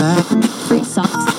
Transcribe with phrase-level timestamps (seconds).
[0.00, 1.29] Free socks.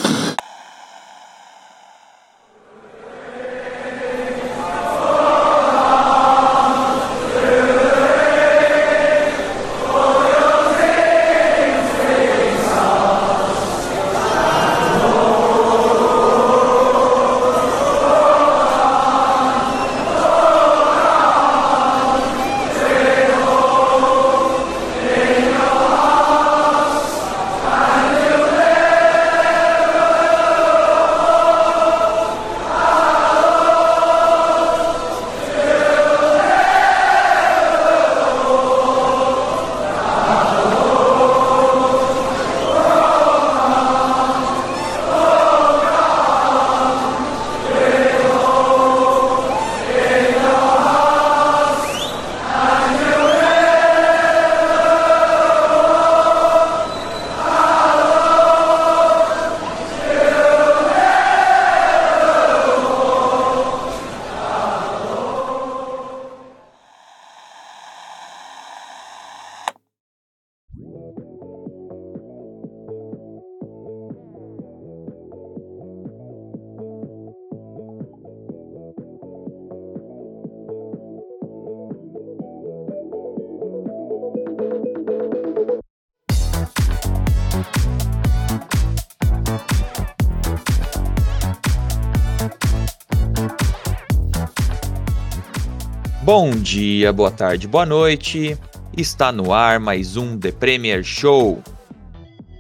[96.62, 98.56] Dia, boa tarde, boa noite.
[98.96, 101.62] Está no ar mais um The Premier Show.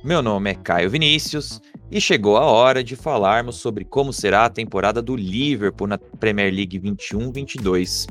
[0.03, 4.49] Meu nome é Caio Vinícius e chegou a hora de falarmos sobre como será a
[4.49, 8.07] temporada do Liverpool na Premier League 21-22.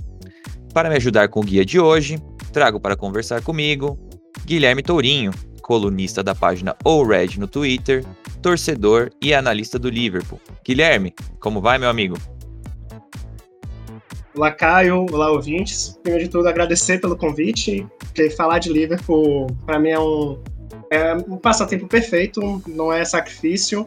[0.73, 3.99] Para me ajudar com o guia de hoje, trago para conversar comigo
[4.47, 8.05] Guilherme Tourinho, colunista da página All Red no Twitter,
[8.41, 10.41] torcedor e analista do Liverpool.
[10.65, 12.17] Guilherme, como vai, meu amigo?
[14.33, 15.07] Olá, Caio.
[15.13, 15.99] Olá, ouvintes.
[16.03, 20.39] Primeiro de tudo, agradecer pelo convite, porque falar de Liverpool, para mim, é um,
[20.89, 23.85] é um passatempo perfeito, não é sacrifício.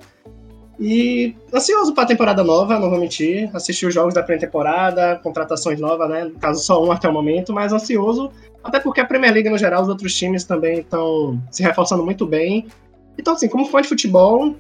[0.78, 3.50] E ansioso para a temporada nova, não vou mentir.
[3.56, 6.26] Assistir os jogos da pré-temporada, contratações novas, né?
[6.26, 8.30] No caso, só um até o momento, mas ansioso.
[8.62, 12.26] Até porque a Premier League, no geral, os outros times também estão se reforçando muito
[12.26, 12.68] bem.
[13.18, 14.56] Então, assim, como fã de futebol,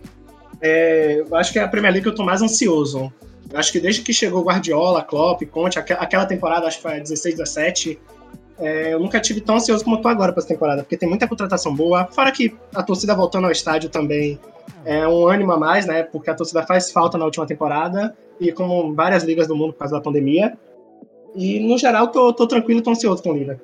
[0.61, 3.11] é, eu acho que é a Premier League que eu tô mais ansioso.
[3.53, 7.99] Acho que desde que chegou Guardiola, Klopp, Conte, aquela temporada, acho que foi 16, 17,
[8.57, 11.27] é, eu nunca tive tão ansioso como tô agora para essa temporada, porque tem muita
[11.27, 12.05] contratação boa.
[12.05, 14.39] Fora que a torcida voltando ao estádio também
[14.85, 16.03] é um ânimo a mais, né?
[16.03, 19.79] Porque a torcida faz falta na última temporada e como várias ligas do mundo por
[19.79, 20.57] causa da pandemia.
[21.35, 23.59] E no geral, tô, tô tranquilo e tô ansioso com o Liga.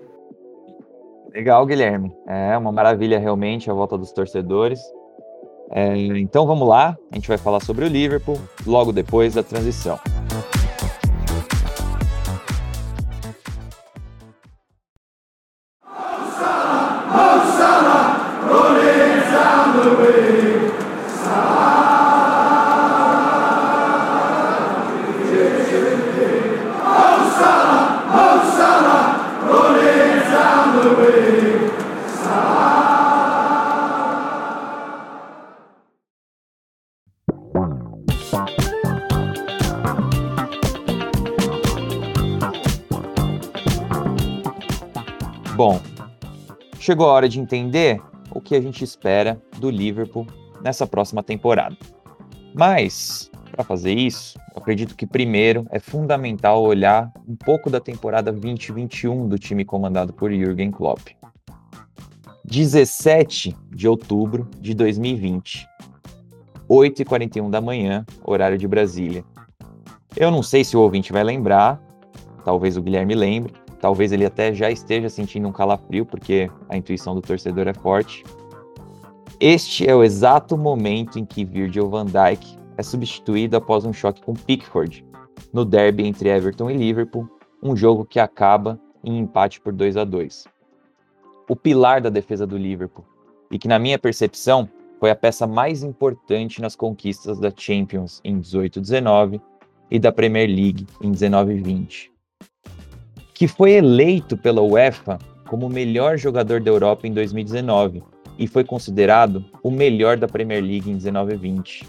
[1.34, 2.12] Legal, Guilherme.
[2.28, 4.80] É uma maravilha realmente a volta dos torcedores.
[5.72, 10.00] É, então vamos lá, a gente vai falar sobre o Liverpool logo depois da transição.
[46.90, 48.02] Chegou a hora de entender
[48.32, 50.26] o que a gente espera do Liverpool
[50.60, 51.78] nessa próxima temporada.
[52.52, 59.28] Mas, para fazer isso, acredito que primeiro é fundamental olhar um pouco da temporada 2021
[59.28, 61.10] do time comandado por Jürgen Klopp.
[62.44, 65.68] 17 de outubro de 2020,
[66.68, 69.24] 8h41 da manhã, horário de Brasília.
[70.18, 71.80] Eu não sei se o ouvinte vai lembrar,
[72.44, 77.16] talvez o Guilherme lembre, Talvez ele até já esteja sentindo um calafrio, porque a intuição
[77.16, 78.24] do torcedor é forte.
[79.40, 84.22] Este é o exato momento em que Virgil van Dijk é substituído após um choque
[84.22, 85.06] com Pickford,
[85.54, 87.30] no derby entre Everton e Liverpool,
[87.64, 90.46] um jogo que acaba em empate por 2 a 2.
[91.48, 93.06] O pilar da defesa do Liverpool,
[93.50, 94.68] e que na minha percepção
[95.00, 99.42] foi a peça mais importante nas conquistas da Champions em 18-19
[99.90, 102.19] e da Premier League em 19-20
[103.40, 108.04] que foi eleito pela UEFA como o melhor jogador da Europa em 2019
[108.38, 111.88] e foi considerado o melhor da Premier League em 19-20.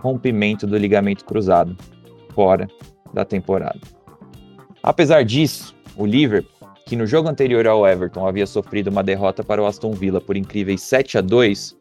[0.00, 1.76] Rompimento do ligamento cruzado,
[2.34, 2.66] fora
[3.12, 3.78] da temporada.
[4.82, 9.62] Apesar disso, o Liverpool, que no jogo anterior ao Everton havia sofrido uma derrota para
[9.62, 11.76] o Aston Villa por incríveis 7 a 2,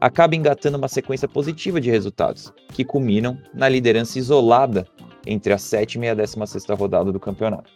[0.00, 4.86] acaba engatando uma sequência positiva de resultados, que culminam na liderança isolada
[5.26, 7.70] entre a sétima e a décima sexta rodada do campeonato.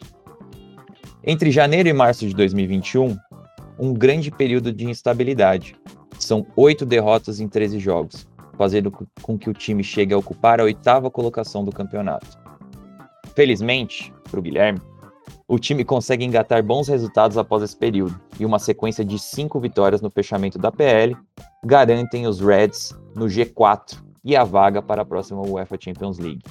[1.22, 3.16] Entre janeiro e março de 2021,
[3.78, 5.76] um grande período de instabilidade.
[6.18, 8.26] São oito derrotas em 13 jogos,
[8.56, 8.92] fazendo
[9.22, 12.38] com que o time chegue a ocupar a oitava colocação do campeonato.
[13.34, 14.80] Felizmente, para o Guilherme,
[15.48, 20.00] o time consegue engatar bons resultados após esse período, e uma sequência de cinco vitórias
[20.00, 21.16] no fechamento da PL
[21.64, 26.42] garantem os Reds no G4 e a vaga para a próxima UEFA Champions League.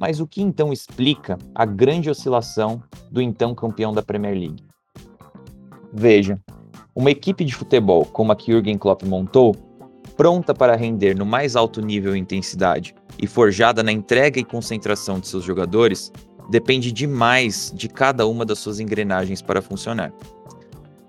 [0.00, 4.64] Mas o que então explica a grande oscilação do então campeão da Premier League?
[5.92, 6.40] Veja,
[6.94, 9.54] uma equipe de futebol como a que Jürgen Klopp montou,
[10.16, 15.18] pronta para render no mais alto nível e intensidade e forjada na entrega e concentração
[15.18, 16.12] de seus jogadores,
[16.50, 20.12] depende demais de cada uma das suas engrenagens para funcionar.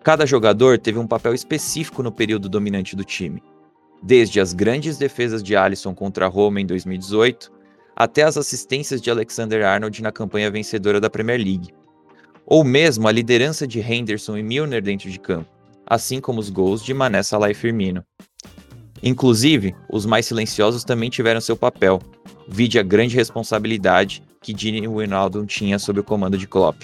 [0.03, 3.41] Cada jogador teve um papel específico no período dominante do time,
[4.03, 7.54] desde as grandes defesas de Alisson contra Roma em 2018
[7.95, 11.73] até as assistências de Alexander Arnold na campanha vencedora da Premier League,
[12.45, 15.49] ou mesmo a liderança de Henderson e Milner dentro de campo,
[15.85, 18.03] assim como os gols de Mané, Salah e Firmino.
[19.01, 22.01] Inclusive, os mais silenciosos também tiveram seu papel,
[22.47, 26.83] vide a grande responsabilidade que Gini Wijnaldum tinha sob o comando de Klopp.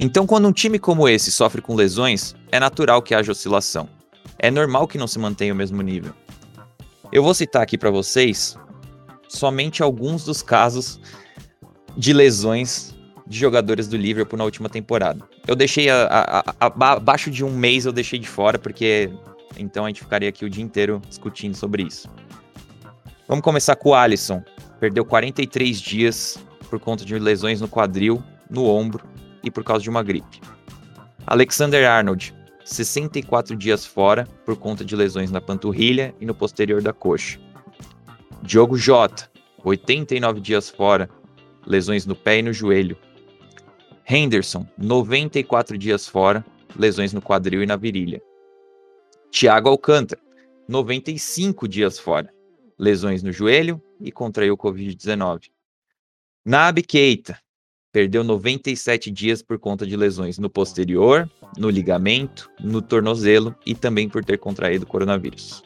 [0.00, 3.88] Então, quando um time como esse sofre com lesões, é natural que haja oscilação.
[4.36, 6.12] É normal que não se mantenha o mesmo nível.
[7.12, 8.56] Eu vou citar aqui para vocês
[9.32, 11.00] somente alguns dos casos
[11.96, 12.94] de lesões
[13.26, 15.24] de jogadores do Liverpool na última temporada.
[15.46, 19.10] Eu deixei a, a, a, abaixo de um mês eu deixei de fora porque
[19.58, 22.08] então a gente ficaria aqui o dia inteiro discutindo sobre isso.
[23.26, 24.42] Vamos começar com o Alisson.
[24.78, 26.38] Perdeu 43 dias
[26.68, 29.04] por conta de lesões no quadril, no ombro
[29.42, 30.40] e por causa de uma gripe.
[31.26, 36.92] Alexander Arnold, 64 dias fora por conta de lesões na panturrilha e no posterior da
[36.92, 37.38] coxa.
[38.42, 39.30] Diogo Jota,
[39.64, 41.08] 89 dias fora,
[41.64, 42.96] lesões no pé e no joelho.
[44.04, 46.44] Henderson, 94 dias fora,
[46.76, 48.20] lesões no quadril e na virilha.
[49.30, 50.20] Thiago Alcântara,
[50.68, 52.34] 95 dias fora,
[52.76, 55.44] lesões no joelho e contraiu Covid-19.
[56.44, 57.38] Nabi Keita,
[57.92, 64.08] perdeu 97 dias por conta de lesões no posterior, no ligamento, no tornozelo e também
[64.08, 65.62] por ter contraído coronavírus.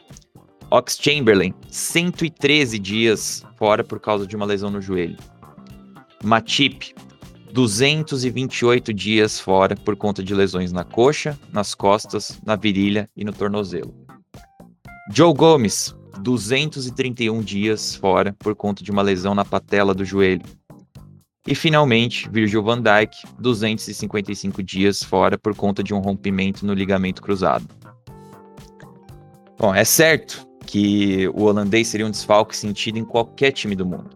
[0.69, 5.17] Ox Chamberlain, 113 dias fora por causa de uma lesão no joelho.
[6.21, 6.93] Matip,
[7.53, 13.31] 228 dias fora por conta de lesões na coxa, nas costas, na virilha e no
[13.31, 13.95] tornozelo.
[15.13, 20.43] Joe Gomes, 231 dias fora por conta de uma lesão na patela do joelho.
[21.47, 27.21] E finalmente, Virgil van Dijk, 255 dias fora por conta de um rompimento no ligamento
[27.21, 27.65] cruzado.
[29.57, 34.09] Bom, é certo que o holandês seria um desfalque sentido em qualquer time do mundo.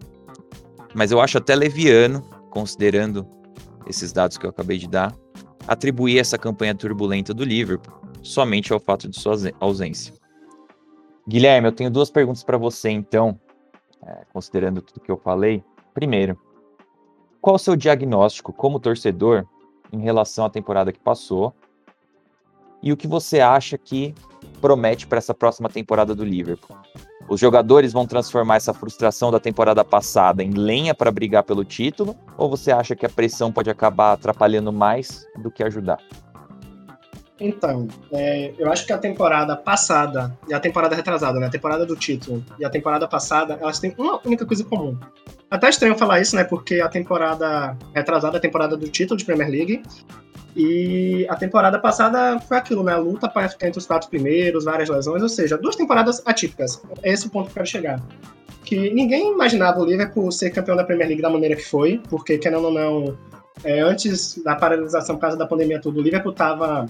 [0.94, 3.26] Mas eu acho até leviano, considerando
[3.88, 5.16] esses dados que eu acabei de dar,
[5.68, 10.14] atribuir essa campanha turbulenta do Liverpool somente ao fato de sua ausência.
[11.28, 13.40] Guilherme, eu tenho duas perguntas para você, então,
[14.04, 15.64] é, considerando tudo que eu falei.
[15.94, 16.38] Primeiro,
[17.40, 19.46] qual o seu diagnóstico como torcedor
[19.92, 21.56] em relação à temporada que passou?
[22.84, 24.14] E o que você acha que
[24.62, 26.78] promete para essa próxima temporada do Liverpool?
[27.28, 32.16] Os jogadores vão transformar essa frustração da temporada passada em lenha para brigar pelo título?
[32.38, 35.98] Ou você acha que a pressão pode acabar atrapalhando mais do que ajudar?
[37.44, 41.48] Então, é, eu acho que a temporada passada e a temporada retrasada, né?
[41.48, 44.96] A temporada do título e a temporada passada, elas têm uma única coisa comum.
[45.50, 46.44] Até estranho falar isso, né?
[46.44, 49.82] Porque a temporada retrasada é a temporada do título de Premier League
[50.56, 52.94] e a temporada passada foi aquilo, né?
[52.94, 56.82] A luta para ficar entre os quatro primeiros, várias lesões, ou seja, duas temporadas atípicas.
[57.04, 58.02] É esse o ponto que eu quero chegar.
[58.66, 62.38] Que ninguém imaginava o Liverpool ser campeão da Premier League da maneira que foi, porque,
[62.38, 63.18] querendo ou não,
[63.64, 66.86] é, antes da paralisação por causa da pandemia tudo, o Liverpool estava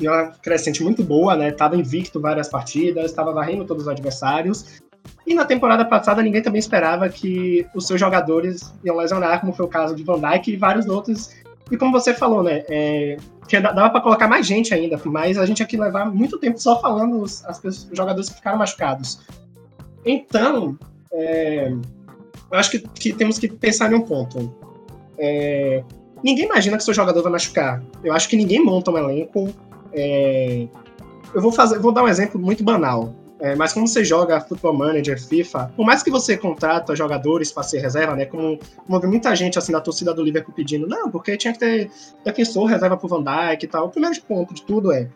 [0.00, 1.52] em uma crescente muito boa, né?
[1.52, 4.82] Tava invicto várias partidas, estava varrendo todos os adversários.
[5.26, 9.64] E na temporada passada ninguém também esperava que os seus jogadores iam lesionar, como foi
[9.64, 11.30] o caso de Van Dijk e vários outros
[11.70, 12.64] e como você falou, né?
[12.68, 13.16] É,
[13.48, 16.80] que dava para colocar mais gente ainda, mas a gente aqui levar muito tempo só
[16.80, 19.20] falando os, as, os jogadores que ficaram machucados.
[20.04, 20.78] Então,
[21.12, 21.72] é,
[22.50, 24.52] eu acho que, que, temos que pensar em um ponto.
[25.18, 25.82] É,
[26.22, 27.82] ninguém imagina que seu jogador vai machucar.
[28.02, 29.52] Eu acho que ninguém monta um elenco.
[29.92, 30.66] É,
[31.34, 33.14] eu vou fazer, vou dar um exemplo muito banal.
[33.44, 37.62] É, mas como você joga Football Manager, FIFA, por mais que você contrata jogadores para
[37.62, 38.24] ser reserva, né?
[38.24, 41.90] Como, como muita gente assim da torcida do Liverpool pedindo, não, porque tinha que ter
[42.24, 43.84] defensor reserva pro Van Dijk e tal.
[43.84, 45.10] O primeiro ponto de tudo é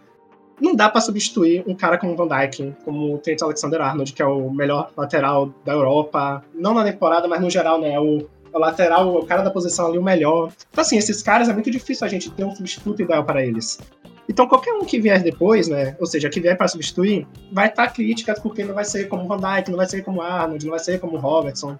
[0.61, 4.21] não dá para substituir um cara como o Van Dijk, como o Trent Alexander-Arnold, que
[4.21, 8.59] é o melhor lateral da Europa, não na temporada, mas no geral, né, o, o
[8.59, 10.53] lateral, o cara da posição ali, o melhor.
[10.71, 13.79] Então, assim, esses caras é muito difícil a gente ter um substituto ideal para eles.
[14.29, 17.87] Então, qualquer um que vier depois, né, ou seja, que vier para substituir, vai estar
[17.87, 20.71] tá crítica porque não vai ser como Van Dijk, não vai ser como Arnold, não
[20.73, 21.79] vai ser como Robertson.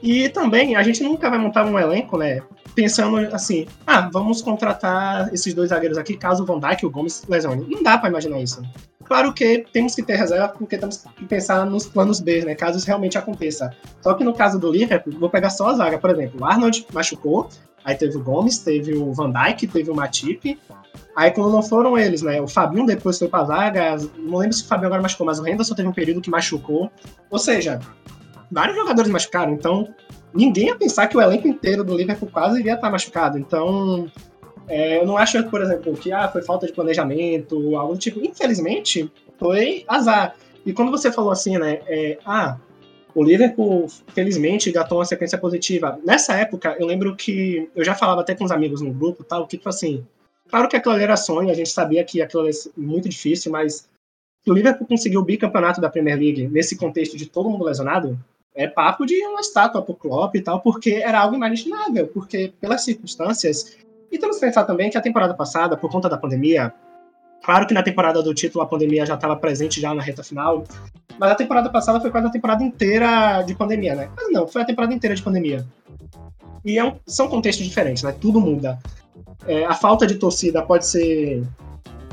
[0.00, 2.42] E também, a gente nunca vai montar um elenco, né,
[2.74, 6.90] pensando assim, ah, vamos contratar esses dois zagueiros aqui caso o Van Dijk e o
[6.90, 7.66] Gomes lesione.
[7.68, 8.62] Não dá para imaginar isso.
[9.04, 12.78] Claro que temos que ter reserva porque temos que pensar nos planos B, né, caso
[12.78, 13.70] isso realmente aconteça.
[14.00, 16.86] Só que no caso do Liverpool, vou pegar só a zaga, por exemplo, o Arnold
[16.92, 17.48] machucou,
[17.84, 20.58] aí teve o Gomes, teve o Van Dijk, teve o Matip,
[21.16, 22.40] Aí quando não foram eles, né?
[22.40, 23.96] O Fabinho depois foi pra zaga.
[24.18, 26.90] Não lembro se o Fabinho agora machucou, mas o Henderson teve um período que machucou.
[27.30, 27.80] Ou seja,
[28.50, 29.52] vários jogadores machucaram.
[29.52, 29.94] Então,
[30.32, 33.38] ninguém ia pensar que o elenco inteiro do Liverpool quase iria estar machucado.
[33.38, 34.10] Então,
[34.66, 38.18] é, eu não acho, por exemplo, que ah, foi falta de planejamento, algo do tipo.
[38.20, 40.34] Infelizmente, foi azar.
[40.66, 41.80] E quando você falou assim, né?
[41.86, 42.56] É, ah,
[43.14, 45.98] o Liverpool, felizmente, gatou uma sequência positiva.
[46.04, 49.46] Nessa época, eu lembro que eu já falava até com os amigos no grupo, tal,
[49.46, 50.04] que tipo assim.
[50.48, 53.88] Claro que aquilo era sonho, a gente sabia que aquilo era muito difícil, mas
[54.46, 58.18] o Liverpool conseguiu o bicampeonato da Premier League nesse contexto de todo mundo lesionado,
[58.54, 62.84] é papo de uma estátua pro Klopp e tal, porque era algo inimaginável, porque pelas
[62.84, 63.78] circunstâncias.
[64.12, 66.72] E temos que pensar também que a temporada passada, por conta da pandemia,
[67.42, 70.64] claro que na temporada do título a pandemia já estava presente já na reta final,
[71.18, 74.08] mas a temporada passada foi quase a temporada inteira de pandemia, né?
[74.16, 75.64] Mas não, foi a temporada inteira de pandemia.
[76.64, 78.14] E é um, são contextos diferentes, né?
[78.18, 78.78] Tudo muda.
[79.46, 81.42] É, a falta de torcida pode ser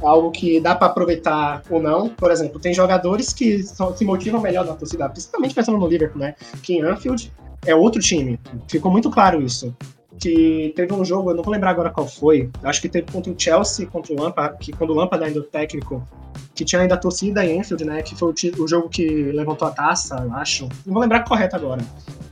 [0.02, 2.10] algo que dá para aproveitar ou não.
[2.10, 6.36] Por exemplo, tem jogadores que se motivam melhor na torcida, principalmente pensando no Liverpool, né?
[6.62, 7.32] Que em Anfield
[7.66, 8.40] é outro time.
[8.68, 9.76] Ficou muito claro isso.
[10.20, 12.50] Que teve um jogo, eu não vou lembrar agora qual foi.
[12.64, 16.06] Acho que teve contra o Chelsea, contra o Lampard, que quando o Lampard ainda técnico,
[16.54, 18.02] que tinha ainda a torcida em Anfield, né?
[18.02, 20.68] Que foi o, o, jogo que levantou a taça, acho.
[20.86, 21.82] Não vou lembrar correto agora.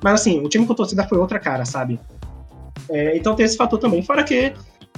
[0.04, 2.00] Mas assim, o time com torcida foi outra cara, sabe?
[2.90, 4.04] É, então tem esse fator também.
[4.04, 4.54] Fora que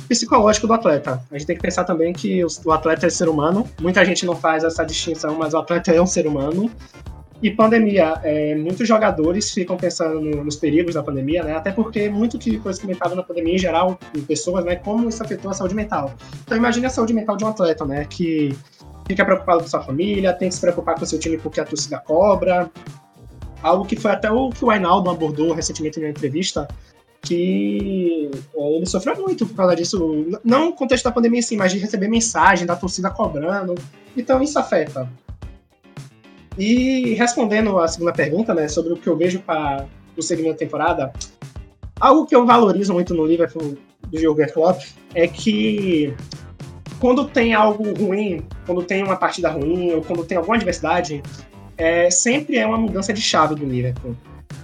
[0.08, 1.22] psicológico do atleta.
[1.32, 3.68] A gente tem que pensar também que o atleta é ser humano.
[3.80, 6.70] Muita gente não faz essa distinção, mas o atleta é um ser humano.
[7.42, 11.56] E pandemia, é, muitos jogadores ficam pensando nos perigos da pandemia, né?
[11.56, 14.76] Até porque muito que foi comentado na pandemia em geral, em pessoas, né?
[14.76, 16.14] Como isso afetou a saúde mental.
[16.44, 18.06] Então imagine a saúde mental de um atleta, né?
[18.08, 18.56] Que
[19.08, 21.98] fica preocupado com sua família, tem que se preocupar com seu time porque a torcida
[21.98, 22.70] cobra.
[23.64, 26.68] Algo que foi até o que o Ainaldo abordou recentemente em uma entrevista,
[27.24, 30.28] que é, ele sofreu muito por causa disso.
[30.44, 33.74] Não no contexto da pandemia, sim, mas de receber mensagem da torcida cobrando.
[34.16, 35.10] Então isso afeta.
[36.58, 39.86] E respondendo a segunda pergunta, né, sobre o que eu vejo para
[40.18, 41.14] o segmento da temporada,
[42.00, 43.78] algo que eu valorizo muito no Liverpool
[44.08, 44.82] do Jürgen Klopp
[45.16, 46.14] é que
[47.00, 51.24] quando tem algo ruim, quando tem uma partida ruim ou quando tem alguma adversidade,
[51.78, 54.16] é, sempre é uma mudança de chave do Liverpool.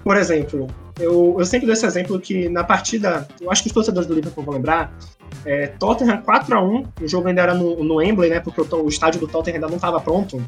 [0.04, 0.68] Por exemplo,
[1.00, 4.14] eu, eu sempre dou esse exemplo que na partida, eu acho que os torcedores do
[4.14, 4.96] Liverpool vão lembrar,
[5.46, 9.20] é, Tottenham 4x1, o jogo ainda era no, no Wembley, né, porque o, o estádio
[9.20, 10.42] do Tottenham ainda não estava pronto,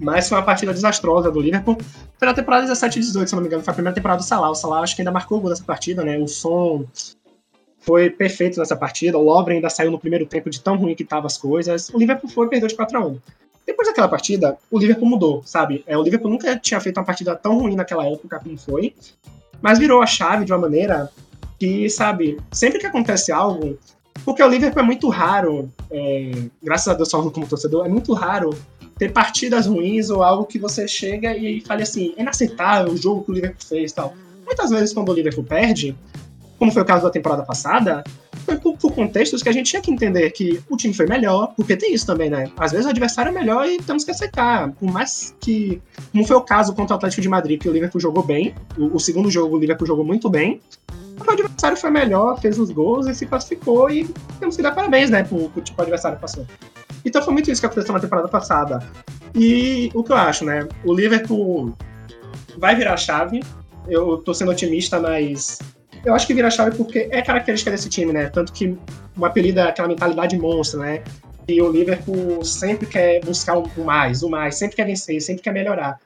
[0.00, 1.76] mas foi uma partida desastrosa do Liverpool.
[2.18, 4.24] Foi na temporada 17 e 18, se não me engano, foi a primeira temporada do
[4.24, 4.50] Salah.
[4.50, 6.86] O Salah acho que ainda marcou o gol nessa partida, né, o som
[7.80, 11.02] foi perfeito nessa partida, o Lovren ainda saiu no primeiro tempo de tão ruim que
[11.02, 13.18] estavam as coisas, o Liverpool foi e perdeu de 4x1.
[13.66, 15.82] Depois daquela partida, o Liverpool mudou, sabe?
[15.86, 18.94] É, o Liverpool nunca tinha feito uma partida tão ruim naquela época como foi.
[19.62, 21.10] Mas virou a chave de uma maneira
[21.58, 23.78] que, sabe, sempre que acontece algo,
[24.24, 28.12] porque o Liverpool é muito raro, é, graças a Deus falando como torcedor, é muito
[28.12, 28.50] raro
[29.00, 33.24] ter partidas ruins ou algo que você chega e fale assim, é inaceitável o jogo
[33.24, 34.12] que o Liverpool fez tal.
[34.44, 35.96] Muitas vezes quando o Liverpool perde,
[36.58, 38.04] como foi o caso da temporada passada,
[38.44, 41.54] foi por, por, contextos que a gente tinha que entender que o time foi melhor,
[41.56, 42.50] porque tem isso também, né?
[42.58, 44.70] Às vezes o adversário é melhor e temos que aceitar.
[44.72, 45.80] Por mais que.
[46.12, 48.96] Como foi o caso contra o Atlético de Madrid, que o Liverpool jogou bem, o,
[48.96, 50.60] o segundo jogo o Liverpool jogou muito bem.
[51.26, 54.04] O adversário foi melhor, fez os gols e se classificou e
[54.38, 56.46] temos que dar parabéns, né, pro, pro tipo adversário passou.
[57.04, 58.80] Então foi muito isso que aconteceu na temporada passada.
[59.34, 60.68] E o que eu acho, né?
[60.84, 61.76] O Liverpool
[62.58, 63.42] vai virar chave.
[63.88, 65.58] Eu tô sendo otimista, mas
[66.04, 68.28] eu acho que vira chave porque é característica desse time, né?
[68.28, 68.76] Tanto que
[69.16, 71.02] o apelido é aquela mentalidade monstro, né?
[71.48, 75.52] E o Liverpool sempre quer buscar o mais, o mais, sempre quer vencer, sempre quer
[75.52, 75.98] melhorar.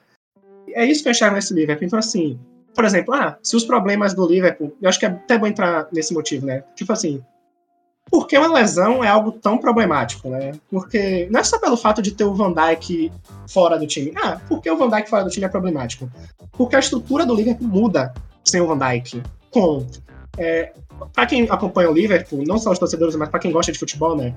[0.69, 1.85] É isso que eu enxergo nesse Liverpool.
[1.85, 2.39] Então, assim,
[2.73, 5.87] por exemplo, ah, se os problemas do Liverpool, eu acho que é até bom entrar
[5.91, 6.63] nesse motivo, né?
[6.75, 7.23] Tipo assim,
[8.09, 10.53] por que uma lesão é algo tão problemático, né?
[10.69, 13.11] Porque não é só pelo fato de ter o Van Dijk
[13.49, 14.13] fora do time.
[14.15, 16.09] Ah, por que o Van Dijk fora do time é problemático?
[16.51, 19.21] Porque a estrutura do Liverpool muda sem o Van Dijk
[19.51, 19.85] com
[20.37, 20.73] é,
[21.13, 24.15] para quem acompanha o Liverpool, não só os torcedores, mas para quem gosta de futebol,
[24.15, 24.33] né?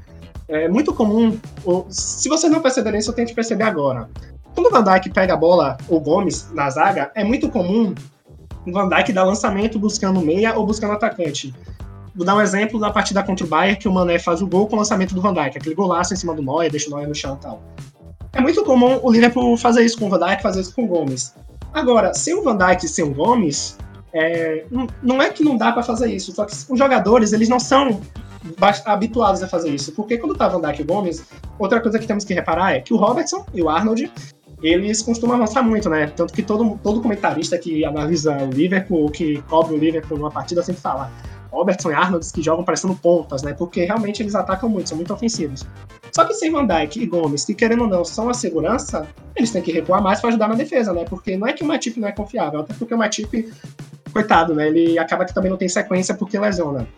[0.48, 1.38] É muito comum.
[1.90, 4.08] Se vocês não perceberem isso, eu tento perceber agora.
[4.54, 7.94] Quando o Van Dijk pega a bola, o Gomes, na zaga, é muito comum
[8.66, 11.54] o Van Dijk dar lançamento buscando meia ou buscando atacante.
[12.18, 14.66] Vou dar um exemplo da partida contra o Bayern, que o Mané faz o gol
[14.66, 17.06] com o lançamento do Van Dijk, aquele golaço em cima do Neuer, deixa o Neuer
[17.06, 17.62] no chão e tal.
[18.32, 20.88] É muito comum o Liverpool fazer isso com o Van Dijk, fazer isso com o
[20.88, 21.32] Gomes.
[21.72, 23.78] Agora, sem o Van Dijk e sem o Gomes,
[24.12, 24.64] é,
[25.00, 28.00] não é que não dá para fazer isso, só que os jogadores eles não são
[28.84, 31.25] habituados a fazer isso, porque quando tá Van Dijk e o Gomes,
[31.56, 34.10] outra coisa que temos que reparar é que o Robertson e o Arnold
[34.60, 36.08] eles costumam avançar muito, né?
[36.16, 40.64] Tanto que todo, todo comentarista que analisa o Liverpool, que cobre o Liverpool numa partida,
[40.64, 41.12] sempre fala
[41.50, 43.52] Robertson e Arnold que jogam parecendo pontas, né?
[43.52, 45.67] Porque realmente eles atacam muito, são muito ofensivos.
[46.12, 49.50] Só que sem Van Dijk e Gomes, que querendo ou não são a segurança, eles
[49.50, 51.05] têm que recuar mais para ajudar na defesa, né?
[51.05, 53.52] Porque não é que o Matip não é confiável, até porque o Matip,
[54.12, 54.69] coitado, né?
[54.69, 56.88] Ele acaba que também não tem sequência porque lesiona.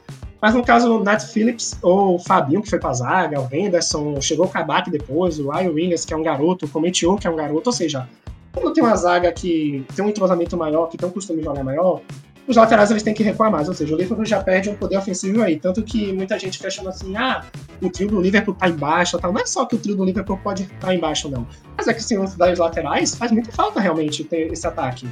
[0.40, 4.21] Mas no caso, o Nat Phillips ou o Fabinho, que foi pra zaga, o Henderson,
[4.23, 7.30] chegou o Kabak depois, o Ryan Williams, que é um garoto, o Cometiou, que é
[7.30, 8.09] um garoto, ou seja,
[8.52, 11.62] quando tem uma zaga que tem um entrosamento maior, que tem um costume de jogar
[11.62, 12.00] maior,
[12.47, 14.97] os laterais eles têm que recuar mais, ou seja, o Liverpool já perde um poder
[14.97, 17.44] ofensivo aí, tanto que muita gente questiona assim, ah,
[17.80, 19.32] o trio do Liverpool tá embaixo, tal.
[19.32, 21.94] não é só que o trio do Liverpool pode estar tá embaixo, não, mas é
[21.94, 25.09] que sem os das laterais faz muita falta realmente ter esse ataque.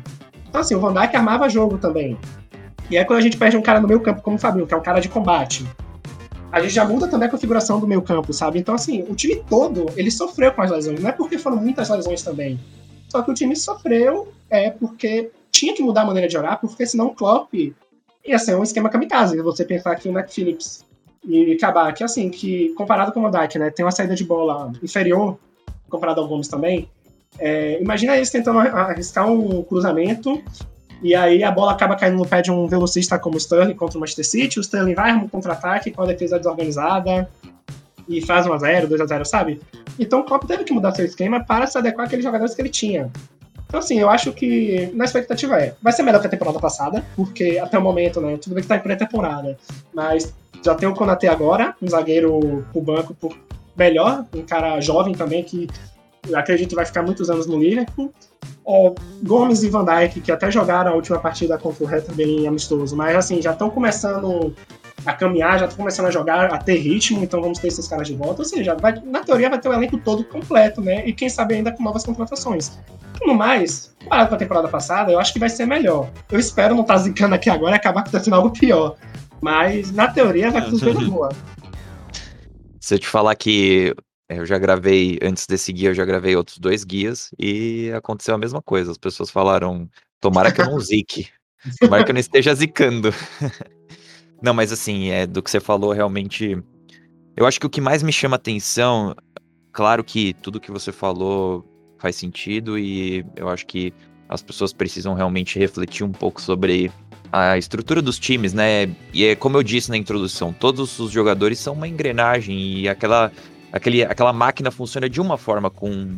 [0.49, 2.18] Então assim, o Van Dijk armava jogo também,
[2.90, 4.75] e aí quando a gente perde um cara no meio campo como o Fabinho, que
[4.75, 5.66] é um cara de combate,
[6.50, 8.58] a gente já muda também a configuração do meio campo, sabe?
[8.58, 11.88] Então assim, o time todo, ele sofreu com as lesões, não é porque foram muitas
[11.88, 12.58] lesões também,
[13.08, 16.87] só que o time sofreu é porque tinha que mudar a maneira de jogar, porque
[16.87, 17.52] senão o Klopp
[18.25, 19.40] ia ser um esquema kamikaze.
[19.40, 20.87] Você pensar que o Matt Phillips
[21.25, 24.73] e acabar que assim, que comparado com o Dijk, né, tem uma saída de bola
[24.83, 25.38] inferior
[25.88, 26.88] comparado ao Gomes também.
[27.38, 30.43] É, imagina eles tentando arriscar um cruzamento
[31.02, 33.97] e aí a bola acaba caindo no pé de um velocista como o Sterling contra
[33.97, 37.28] o Manchester City, o Sterling vai um contra-ataque com a defesa desorganizada
[38.09, 39.61] e faz 1x0, 2x0, sabe?
[39.99, 42.71] Então o Klopp teve que mudar seu esquema para se adequar àqueles jogadores que ele
[42.71, 43.11] tinha.
[43.68, 47.04] Então, assim, eu acho que na expectativa é, vai ser melhor que a temporada passada,
[47.14, 49.58] porque até o momento, né, tudo bem que tá em pré-temporada,
[49.95, 53.36] mas já tem o Konate agora, um zagueiro pro banco por
[53.76, 55.69] melhor, um cara jovem também que
[56.34, 58.12] acredito vai ficar muitos anos no Liverpool.
[58.66, 62.47] É, Gomes e Van Dijk, que até jogaram a última partida contra o Hertha Berlim
[62.47, 64.54] amistoso, mas assim, já estão começando
[65.04, 68.06] a caminhar, já estão começando a jogar, a ter ritmo, então vamos ter esses caras
[68.06, 68.43] de volta.
[68.43, 71.06] Ou seja, vai, na teoria vai ter o elenco todo completo, né?
[71.06, 72.78] E quem sabe ainda com novas contratações.
[73.23, 76.11] No mais, comparado com a temporada passada, eu acho que vai ser melhor.
[76.30, 78.97] Eu espero não estar tá zicando aqui agora e acabar acontecendo algo pior.
[79.41, 81.28] Mas, na teoria, vai tudo pelo boa.
[82.80, 83.95] Se eu te falar que
[84.28, 88.39] eu já gravei, antes desse guia, eu já gravei outros dois guias e aconteceu a
[88.39, 88.91] mesma coisa.
[88.91, 89.89] As pessoas falaram,
[90.21, 91.28] tomara que eu não zique.
[91.80, 93.13] Tomara que eu não esteja zicando.
[94.40, 96.56] Não, mas assim, é, do que você falou, realmente.
[97.36, 99.14] Eu acho que o que mais me chama atenção,
[99.72, 101.64] claro que tudo que você falou
[101.98, 103.92] faz sentido e eu acho que
[104.28, 106.90] as pessoas precisam realmente refletir um pouco sobre
[107.32, 108.90] a estrutura dos times, né?
[109.12, 113.30] E é como eu disse na introdução, todos os jogadores são uma engrenagem e aquela,
[113.72, 116.16] aquele, aquela máquina funciona de uma forma com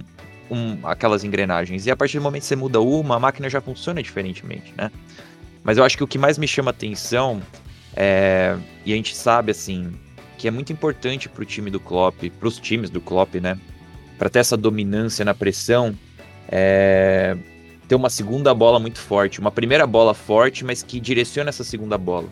[0.50, 1.86] um, aquelas engrenagens.
[1.86, 4.90] E a partir do momento que você muda uma, a máquina já funciona diferentemente, né?
[5.62, 7.42] Mas eu acho que o que mais me chama atenção
[7.96, 9.92] é, e a gente sabe, assim,
[10.38, 13.58] que é muito importante para o time do Klopp, para os times do Klopp, né?
[14.18, 15.96] Para ter essa dominância na pressão,
[16.48, 17.36] é,
[17.86, 21.98] ter uma segunda bola muito forte, uma primeira bola forte, mas que direciona essa segunda
[21.98, 22.28] bola.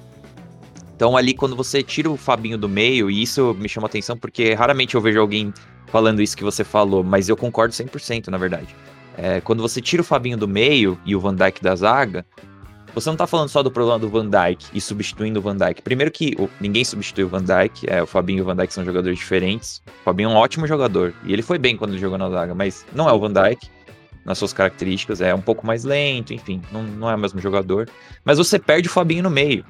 [0.94, 4.55] Então ali quando você tira o Fabinho do meio, e isso me chama atenção porque
[4.55, 5.53] raramente eu vejo alguém
[5.87, 8.75] falando isso que você falou, mas eu concordo 100% na verdade.
[9.16, 12.25] É, quando você tira o Fabinho do meio e o Van Dijk da zaga,
[12.94, 15.83] você não tá falando só do problema do Van Dyke e substituindo o Van Dyke.
[15.83, 18.72] Primeiro que o, ninguém substitui o Van Dyke, é, o Fabinho e o Van Dyke
[18.72, 19.83] são jogadores diferentes.
[20.01, 22.55] O Fabinho é um ótimo jogador e ele foi bem quando ele jogou na zaga,
[22.55, 23.68] mas não é o Van Dyke
[24.24, 27.88] nas suas características, é um pouco mais lento, enfim, não, não é o mesmo jogador.
[28.24, 29.64] Mas você perde o Fabinho no meio.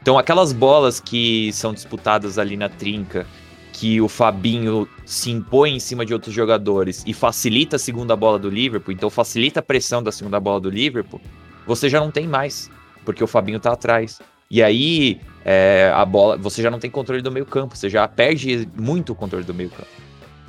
[0.00, 3.26] Então aquelas bolas que são disputadas ali na trinca,
[3.72, 8.38] que o Fabinho se impõe em cima de outros jogadores e facilita a segunda bola
[8.38, 11.20] do Liverpool, então facilita a pressão da segunda bola do Liverpool,
[11.66, 12.70] você já não tem mais,
[13.04, 14.20] porque o Fabinho tá atrás.
[14.50, 18.06] E aí é, a bola, você já não tem controle do meio campo, você já
[18.06, 19.88] perde muito o controle do meio campo.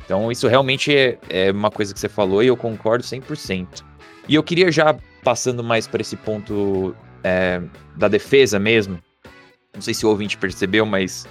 [0.04, 3.84] Então isso realmente é, é uma coisa que você falou e eu concordo 100%.
[4.28, 7.62] E eu queria já passando mais para esse ponto é,
[7.96, 9.00] da defesa mesmo.
[9.74, 11.28] Não sei se o ouvinte percebeu, mas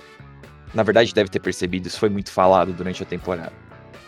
[0.74, 3.52] na verdade deve ter percebido, isso foi muito falado durante a temporada.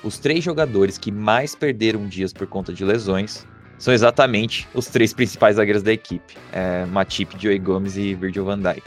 [0.02, 3.46] Os três jogadores que mais perderam dias por conta de lesões
[3.78, 8.58] são exatamente os três principais zagueiros da equipe: é, Matip, Joey Gomes e Virgil van
[8.58, 8.84] Dijk.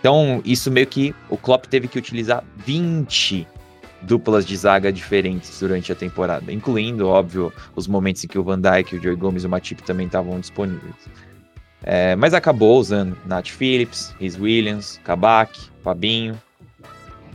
[0.00, 3.46] Então, isso meio que o Klopp teve que utilizar 20
[4.02, 8.60] duplas de zaga diferentes durante a temporada, incluindo, óbvio, os momentos em que o Van
[8.60, 10.94] Dijk, o Joey Gomes e o Matip também estavam disponíveis.
[11.82, 16.40] É, mas acabou usando Nat Phillips, Rhys Williams, Kabak, Fabinho.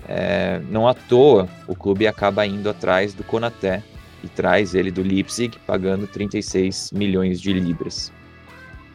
[0.08, 3.84] É, não à toa, o clube acaba indo atrás do Konaté
[4.23, 8.12] e traz ele do Leipzig, pagando 36 milhões de libras.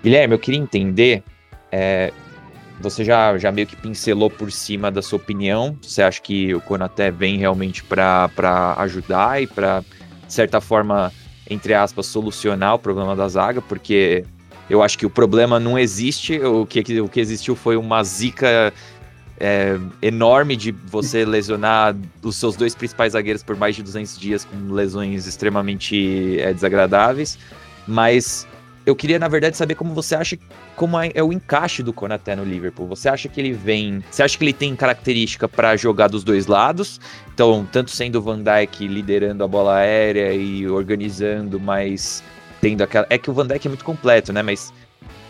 [0.03, 1.23] Guilherme, eu queria entender
[1.73, 2.13] é,
[2.81, 5.77] você já, já meio que pincelou por cima da sua opinião.
[5.83, 9.81] Você acha que o Konaté vem realmente para ajudar e para,
[10.27, 11.13] de certa forma,
[11.49, 13.63] entre aspas, solucionar o problema da zaga?
[13.63, 14.25] Porque
[14.69, 16.39] eu acho que o problema não existe.
[16.41, 18.73] O que, o que existiu foi uma zica
[19.39, 24.45] é, enorme de você lesionar os seus dois principais zagueiros por mais de 200 dias
[24.45, 27.39] com lesões extremamente é, desagradáveis.
[27.87, 28.47] Mas
[28.87, 30.37] eu queria, na verdade, saber como você acha
[30.77, 32.87] como é, é o encaixe do Konaté no Liverpool.
[32.89, 34.05] Você acha que ele vem.
[34.11, 37.01] Você acha que ele tem característica para jogar dos dois lados?
[37.33, 42.23] Então, tanto sendo o Van Dijk liderando a bola aérea e organizando, mas
[42.61, 43.07] tendo aquela.
[43.09, 44.43] É que o Van Dijk é muito completo, né?
[44.43, 44.73] Mas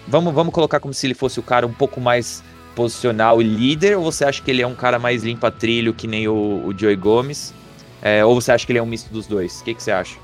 [0.08, 2.42] vamos, vamos colocar como se ele fosse o cara um pouco mais
[2.74, 6.28] posicional e líder, ou você acha que ele é um cara mais limpa-trilho, que nem
[6.28, 7.54] o, o Joey Gomes?
[8.02, 9.60] É, ou você acha que ele é um misto dos dois?
[9.60, 10.18] O que, que você acha?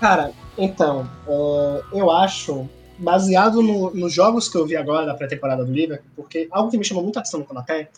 [0.00, 5.64] Cara, então, uh, eu acho, baseado no, nos jogos que eu vi agora da pré-temporada
[5.64, 7.88] do Liverpool, porque algo que me chamou muita atenção no Konaté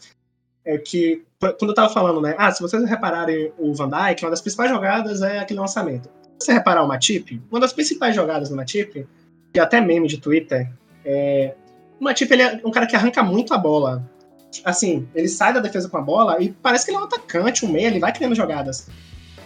[0.64, 4.30] é que, quando eu tava falando, né, ah, se vocês repararem o Van Dijk, uma
[4.30, 6.08] das principais jogadas é aquele lançamento.
[6.38, 9.06] Se você reparar o Matip, uma das principais jogadas do Matip,
[9.54, 10.70] é até meme de Twitter,
[11.04, 11.67] é, o
[12.00, 14.08] Matip ele é um cara que arranca muito a bola.
[14.64, 17.66] Assim, ele sai da defesa com a bola e parece que ele é um atacante,
[17.66, 18.88] um meia, ele vai criando jogadas.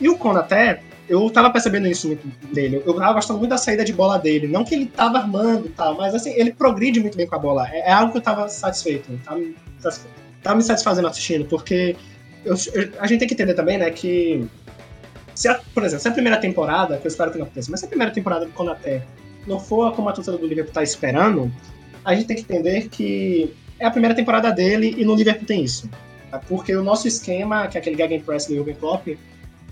[0.01, 2.83] E o Konaté, eu tava percebendo isso muito dele.
[2.85, 4.47] Eu tava gostando muito da saída de bola dele.
[4.47, 7.39] Não que ele tava armando e tal, mas assim, ele progride muito bem com a
[7.39, 7.69] bola.
[7.69, 9.19] É, é algo que eu tava satisfeito.
[9.25, 9.55] Tá me,
[10.43, 11.97] tá me satisfazendo assistindo, porque
[12.45, 14.47] eu, eu, a gente tem que entender também, né, que.
[15.35, 17.81] Se a, por exemplo, se a primeira temporada, que eu espero que não aconteça, mas
[17.81, 19.03] se a primeira temporada do Konaté
[19.47, 21.51] não for como a torcida do Liverpool tá esperando,
[22.05, 25.65] a gente tem que entender que é a primeira temporada dele e no Liverpool tem
[25.65, 25.89] isso.
[26.31, 26.39] Tá?
[26.39, 29.09] Porque o nosso esquema, que é aquele Gegenpress do Jürgen Klopp,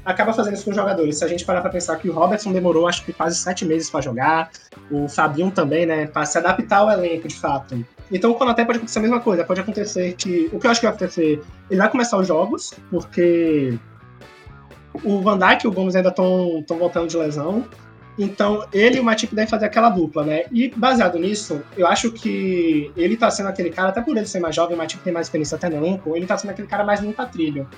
[0.04, 1.18] acaba fazendo isso com os jogadores.
[1.18, 3.90] Se a gente parar para pensar que o Robertson demorou acho que quase sete meses
[3.90, 4.50] para jogar,
[4.90, 7.84] o Fabinho também, né, para se adaptar ao elenco de fato.
[8.10, 10.50] Então, quando até pode acontecer a mesma coisa, pode acontecer que.
[10.52, 11.40] O que eu acho que vai acontecer?
[11.70, 13.78] Ele vai começar os jogos, porque
[15.04, 17.64] o Van Dijk e o Gomes ainda estão voltando de lesão.
[18.18, 20.44] Então, ele e o Matip devem fazer aquela dupla, né?
[20.52, 24.40] E baseado nisso, eu acho que ele tá sendo aquele cara, até por ele ser
[24.40, 26.84] mais jovem, o Matip tem mais experiência até no elenco, ele tá sendo aquele cara
[26.84, 27.68] mais limpa trilho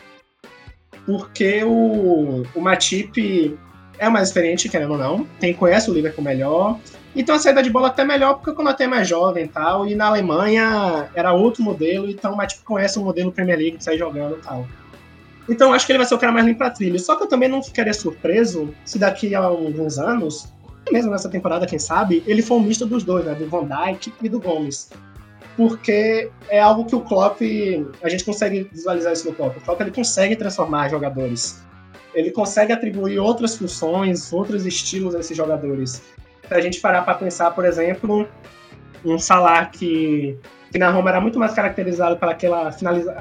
[1.07, 3.59] porque o, o Matip
[3.99, 6.79] é mais experiente, querendo ou não, tem, conhece o Liverpool melhor,
[7.15, 9.87] então a saída de bola até melhor porque quando até é mais jovem e tal,
[9.87, 13.85] e na Alemanha era outro modelo, então o Matip conhece o modelo Premier League de
[13.85, 14.67] sair jogando e tal.
[15.49, 16.99] Então acho que ele vai ser o cara mais limpo pra trilha.
[16.99, 20.49] Só que eu também não ficaria surpreso se daqui a alguns anos,
[20.91, 23.35] mesmo nessa temporada, quem sabe, ele for um misto dos dois, né?
[23.35, 24.91] Do Van Dijk e do Gomes
[25.57, 27.41] porque é algo que o Klopp,
[28.03, 29.57] a gente consegue visualizar isso no Klopp.
[29.57, 31.63] O Klopp ele consegue transformar jogadores.
[32.15, 36.03] Ele consegue atribuir outras funções, outros estilos a esses jogadores.
[36.47, 38.29] Se a gente parar para pensar, por exemplo,
[39.05, 40.39] um Salah que,
[40.73, 43.15] que na Roma era muito mais caracterizado para aquela finaliza,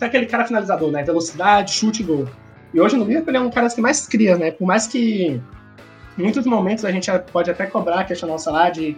[0.00, 1.04] aquele cara finalizador, né?
[1.04, 2.28] Velocidade, chute gol.
[2.74, 4.50] E hoje no Liverpool ele é um cara que mais cria, né?
[4.50, 5.40] Por mais que
[6.18, 8.96] em muitos momentos a gente pode até cobrar, questionar o Salah de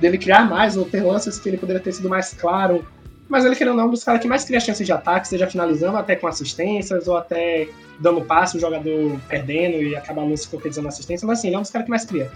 [0.00, 2.86] dele criar mais, ou ter lances que ele poderia ter sido mais claro.
[3.28, 5.46] Mas ele, querendo não, é um dos caras que mais cria chances de ataque, seja
[5.46, 7.68] finalizando até com assistências, ou até
[7.98, 11.26] dando passe, o jogador perdendo e acabar não se concretizando assistência.
[11.26, 12.30] Mas assim, ele é um dos caras que mais cria.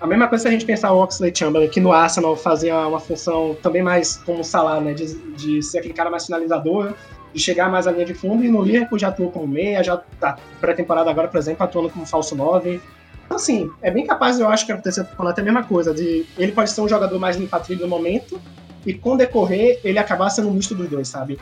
[0.00, 3.00] A mesma coisa se a gente pensar o Oxley Chamberlain, que no Arsenal fazia uma
[3.00, 4.92] função também mais como Salah, né?
[4.92, 6.92] De, de ser aquele cara mais finalizador,
[7.32, 9.96] de chegar mais à linha de fundo, e no Liverpool já atuou como meia, já
[10.20, 12.80] tá pré-temporada agora, por exemplo, atuando como falso 9.
[13.24, 15.94] Então, assim, é bem capaz, eu acho, que acontecer com o Konate a mesma coisa.
[15.94, 18.40] De, ele pode ser um jogador mais limpatrilho no momento,
[18.84, 21.38] e com decorrer, ele acabar sendo um misto dos dois, sabe?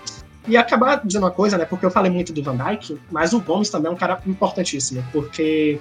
[0.46, 1.64] E acabar dizendo uma coisa, né?
[1.64, 5.04] Porque eu falei muito do Van Dijk, mas o Gomes também é um cara importantíssimo,
[5.12, 5.80] porque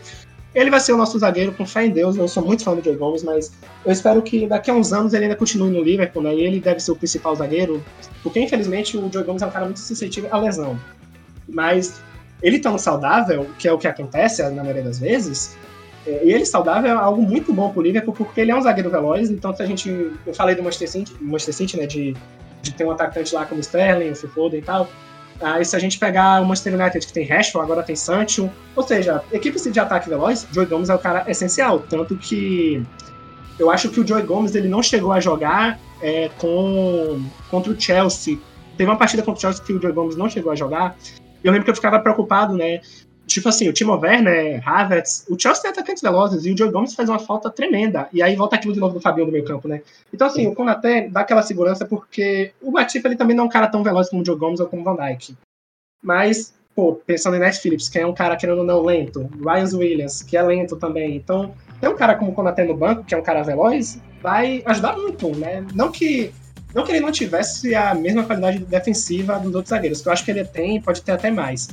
[0.54, 2.16] ele vai ser o nosso zagueiro com fé em Deus.
[2.16, 3.52] Eu sou muito fã do Joe Gomes, mas
[3.86, 6.36] eu espero que daqui a uns anos ele ainda continue no Liverpool, né?
[6.36, 7.84] E ele deve ser o principal zagueiro,
[8.22, 10.80] porque infelizmente o Joe Gomes é um cara muito sensitivo à lesão.
[11.48, 12.02] Mas
[12.42, 15.56] ele estando saudável, que é o que acontece na maioria das vezes,
[16.06, 18.90] é, e ele saudável é algo muito bom pro Liverpool, porque ele é um zagueiro
[18.90, 19.90] veloz, então se a gente.
[20.26, 21.86] Eu falei do Manchester City, Manchester City né?
[21.86, 22.16] De,
[22.62, 24.90] de ter um atacante lá como Sterling, o Foden e tal.
[25.42, 28.84] Aí se a gente pegar o Manchester United, que tem Rashford, agora tem Sancho, ou
[28.84, 31.80] seja, equipe de ataque veloz, Joey Gomes é o cara essencial.
[31.80, 32.86] Tanto que
[33.60, 37.80] eu acho que o Joey Gomes ele não chegou a jogar é, com, contra o
[37.80, 38.38] Chelsea.
[38.78, 40.98] Teve uma partida contra o Chelsea que o Joe Gomes não chegou a jogar.
[41.44, 42.82] Eu lembro que eu ficava preocupado, né?
[43.26, 46.94] Tipo assim, o Timo Werner, Havertz, o Chelsea tem atacantes velozes e o Joe Gomes
[46.94, 48.08] faz uma falta tremenda.
[48.12, 49.82] E aí volta aquilo de novo do Fabinho do meio campo, né?
[50.14, 53.50] Então, assim, o Konaté dá aquela segurança porque o Matip ele também não é um
[53.50, 55.36] cara tão veloz como o Joe Gomes ou como o Van Dijk.
[56.04, 59.78] Mas, pô, pensando em Nat Phillips, que é um cara querendo ou não lento, Ryan
[59.78, 61.16] Williams, que é lento também.
[61.16, 64.62] Então, ter um cara como o Konaté no banco, que é um cara veloz, vai
[64.66, 65.66] ajudar muito, né?
[65.74, 66.34] Não que
[66.74, 70.26] não que ele não tivesse a mesma qualidade defensiva dos outros zagueiros, que eu acho
[70.26, 71.70] que ele tem, pode ter até mais.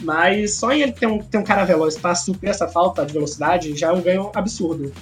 [0.00, 3.12] Mas só em ele ter um, ter um cara veloz para suprir essa falta de
[3.12, 4.92] velocidade já é um ganho absurdo.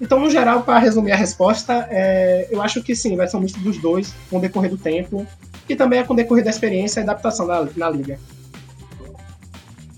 [0.00, 3.40] Então, no geral, para resumir a resposta, é, eu acho que sim, vai ser um
[3.40, 5.26] misto dos dois com o decorrer do tempo,
[5.68, 8.18] e também é com o decorrer da experiência e adaptação na, na liga.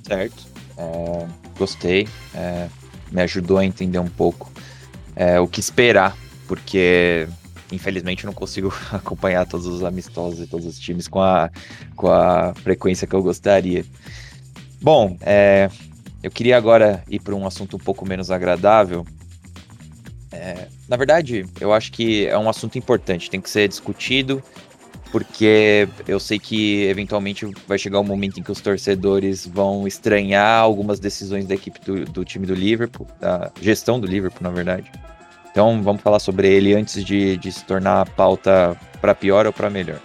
[0.07, 0.49] Certo.
[0.77, 2.09] É, gostei.
[2.35, 2.69] É,
[3.13, 4.51] me ajudou a entender um pouco
[5.15, 6.17] é, o que esperar,
[6.49, 7.29] porque
[7.71, 11.51] infelizmente eu não consigo acompanhar todos os amistosos e todos os times com a,
[11.95, 13.85] com a frequência que eu gostaria.
[14.83, 15.69] Bom, é,
[16.23, 19.07] eu queria agora ir para um assunto um pouco menos agradável.
[20.33, 24.43] É, na verdade, eu acho que é um assunto importante, tem que ser discutido,
[25.13, 30.63] porque eu sei que eventualmente vai chegar um momento em que os torcedores vão estranhar
[30.63, 34.91] algumas decisões da equipe do, do time do Liverpool, da gestão do Liverpool, na verdade.
[35.51, 39.53] Então vamos falar sobre ele antes de, de se tornar a pauta para pior ou
[39.53, 40.01] para melhor,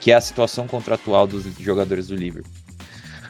[0.00, 2.63] que é a situação contratual dos jogadores do Liverpool.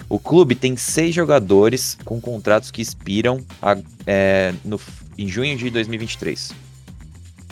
[0.08, 4.78] O clube tem seis jogadores com contratos que expiram a, é, no,
[5.16, 6.52] em junho de 2023.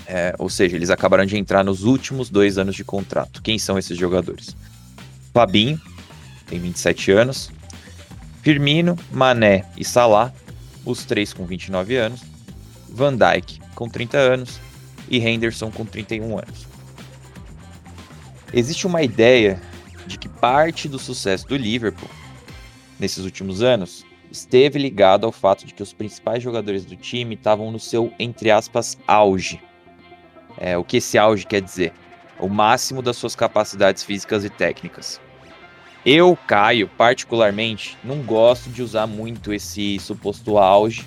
[0.07, 3.41] É, ou seja, eles acabaram de entrar nos últimos dois anos de contrato.
[3.43, 4.55] Quem são esses jogadores?
[5.33, 5.81] Fabinho,
[6.47, 7.51] tem 27 anos.
[8.43, 10.33] Firmino, Mané e Salah,
[10.85, 12.21] os três com 29 anos.
[12.89, 14.61] Van Dijk, com 30 anos.
[15.09, 16.67] E Henderson, com 31 anos.
[18.53, 19.61] Existe uma ideia
[20.07, 22.11] de que parte do sucesso do Liverpool
[23.03, 27.71] nesses últimos anos esteve ligado ao fato de que os principais jogadores do time estavam
[27.71, 29.61] no seu, entre aspas, auge.
[30.57, 31.93] É, o que esse auge quer dizer?
[32.39, 35.21] O máximo das suas capacidades físicas e técnicas.
[36.07, 41.05] Eu, Caio, particularmente, não gosto de usar muito esse suposto auge,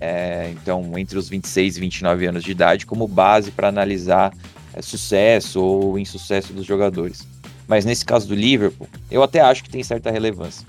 [0.00, 4.32] é, então entre os 26 e 29 anos de idade, como base para analisar
[4.72, 7.26] é, sucesso ou insucesso dos jogadores.
[7.66, 10.66] Mas nesse caso do Liverpool, eu até acho que tem certa relevância.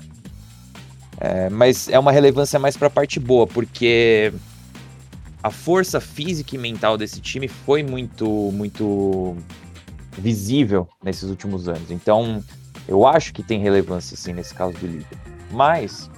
[1.20, 4.34] É, mas é uma relevância mais para a parte boa, porque
[5.44, 9.36] a força física e mental desse time foi muito, muito
[10.18, 11.92] visível nesses últimos anos.
[11.92, 12.42] Então,
[12.88, 15.18] eu acho que tem relevância sim nesse caso do Liverpool.
[15.52, 16.10] Mas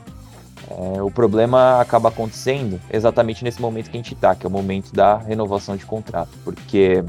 [0.69, 4.51] é, o problema acaba acontecendo exatamente nesse momento que a gente está, que é o
[4.51, 7.03] momento da renovação de contrato, porque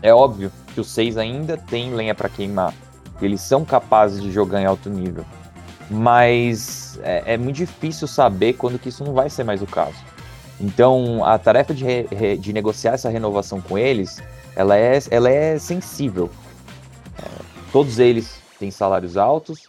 [0.00, 2.72] é óbvio que os seis ainda têm lenha para queimar,
[3.20, 5.24] eles são capazes de jogar em alto nível
[5.90, 9.96] mas é, é, muito difícil saber quando que isso não vai ser mais o caso.
[10.60, 14.22] Então, a tarefa de, re, de negociar essa renovação com eles,
[14.54, 16.30] ela é, ela é sensível.
[17.18, 17.28] É,
[17.72, 19.68] todos eles têm salários altos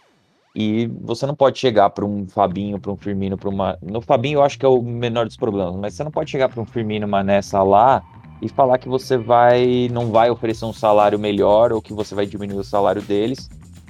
[0.54, 3.76] e você não pode chegar para um Fabinho, para um Firmino, para uma...
[3.82, 6.48] No Fabinho eu acho que é o menor dos problemas, mas você não pode chegar
[6.48, 8.02] para um Firmino, uma Nessa lá
[8.40, 12.26] e falar que você vai não vai oferecer um salário melhor ou que você vai
[12.26, 13.48] diminuir o salário deles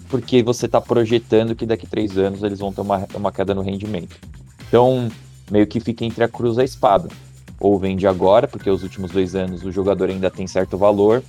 [0.09, 3.63] porque você está projetando que daqui três anos eles vão ter uma, uma queda no
[3.63, 4.17] rendimento.
[4.69, 5.09] Então,
[5.51, 7.09] meio que fica entre a cruz e a espada.
[7.61, 11.23] Ou vende agora, porque os últimos dois anos o jogador ainda tem certo valor,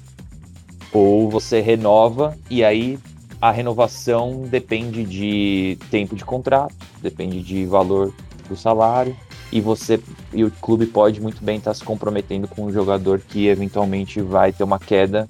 [0.91, 2.97] ou você renova e aí
[3.41, 8.13] a renovação depende de tempo de contrato, depende de valor
[8.47, 9.15] do salário
[9.51, 9.99] e você
[10.33, 14.21] e o clube pode muito bem estar tá se comprometendo com um jogador que eventualmente
[14.21, 15.27] vai ter uma queda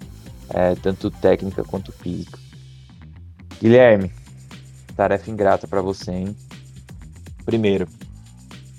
[0.49, 2.44] é, tanto técnica quanto física.
[3.61, 4.11] Guilherme,
[4.95, 6.37] tarefa ingrata para você, hein?
[7.45, 7.87] Primeiro,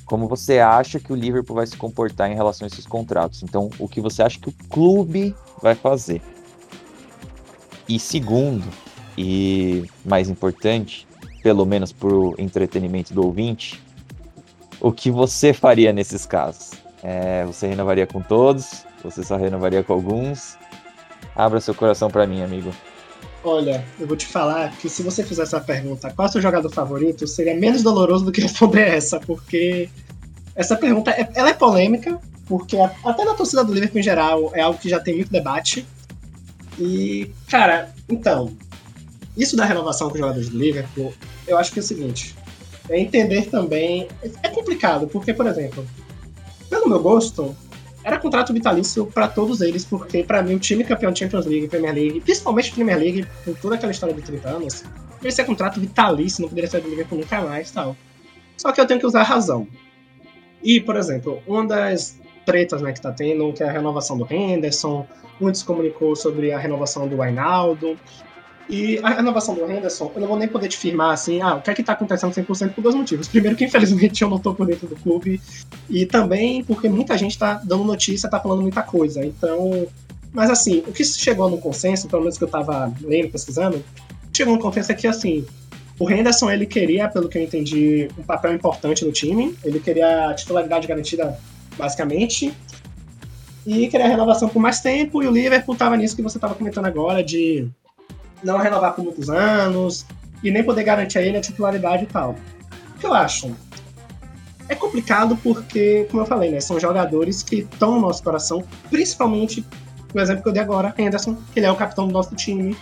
[0.04, 3.42] como você acha que o Liverpool vai se comportar em relação a esses contratos?
[3.42, 6.22] Então, o que você acha que o clube vai fazer?
[7.88, 8.66] E segundo,
[9.16, 11.06] e mais importante,
[11.42, 13.82] pelo menos para o entretenimento do ouvinte,
[14.80, 16.72] o que você faria nesses casos?
[17.02, 18.84] É, você renovaria com todos?
[19.02, 20.56] Você só renovaria com alguns?
[21.34, 22.72] Abra seu coração para mim, amigo.
[23.48, 26.42] Olha, eu vou te falar que se você fizer essa pergunta, qual é o seu
[26.42, 29.88] jogador favorito, seria menos doloroso do que responder essa, porque
[30.56, 34.62] essa pergunta é, ela é polêmica, porque até na torcida do Liverpool em geral é
[34.62, 35.86] algo que já tem muito debate.
[36.76, 38.50] E, cara, então,
[39.36, 41.14] isso da renovação com os jogadores do Liverpool,
[41.46, 42.34] eu acho que é o seguinte,
[42.88, 44.08] é entender também,
[44.42, 45.86] é complicado, porque, por exemplo,
[46.68, 47.56] pelo meu gosto,
[48.06, 51.66] era contrato vitalício para todos eles, porque para mim o time campeão de Champions League,
[51.66, 54.84] Premier League, principalmente Premier League, com toda aquela história de 30 anos,
[55.28, 57.96] ser contrato vitalício, não poderia ser do Liverpool nunca mais tal.
[58.56, 59.66] Só que eu tenho que usar a razão.
[60.62, 64.32] E, por exemplo, uma das tretas né, que tá tendo, que é a renovação do
[64.32, 65.04] Henderson,
[65.40, 67.98] muitos comunicou sobre a renovação do Ainaldo,
[68.68, 71.62] e a renovação do Henderson, eu não vou nem poder te firmar assim, ah, o
[71.62, 73.28] que é que tá acontecendo 100% por dois motivos.
[73.28, 75.40] Primeiro, que infelizmente eu não tô por dentro do clube,
[75.88, 79.24] e também porque muita gente tá dando notícia, tá falando muita coisa.
[79.24, 79.86] Então,
[80.32, 83.82] mas assim, o que chegou no consenso, pelo menos que eu tava lendo, pesquisando,
[84.32, 85.46] chegou no consenso é que assim,
[85.98, 90.30] o Henderson ele queria, pelo que eu entendi, um papel importante no time, ele queria
[90.30, 91.38] a titularidade garantida,
[91.78, 92.52] basicamente,
[93.64, 96.54] e queria a renovação por mais tempo, e o Liverpool tava nisso que você tava
[96.54, 97.68] comentando agora, de
[98.42, 100.06] não renovar por muitos anos
[100.42, 102.36] e nem poder garantir a ele a titularidade e tal.
[102.94, 103.54] O que eu acho?
[104.68, 109.64] É complicado porque, como eu falei, né, são jogadores que estão no nosso coração, principalmente
[110.12, 112.76] o exemplo que eu dei agora, Henderson, que ele é o capitão do nosso time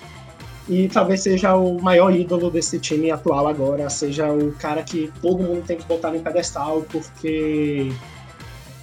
[0.69, 5.43] e talvez seja o maior ídolo desse time atual agora, seja o cara que todo
[5.43, 7.93] mundo tem que botar no pedestal, porque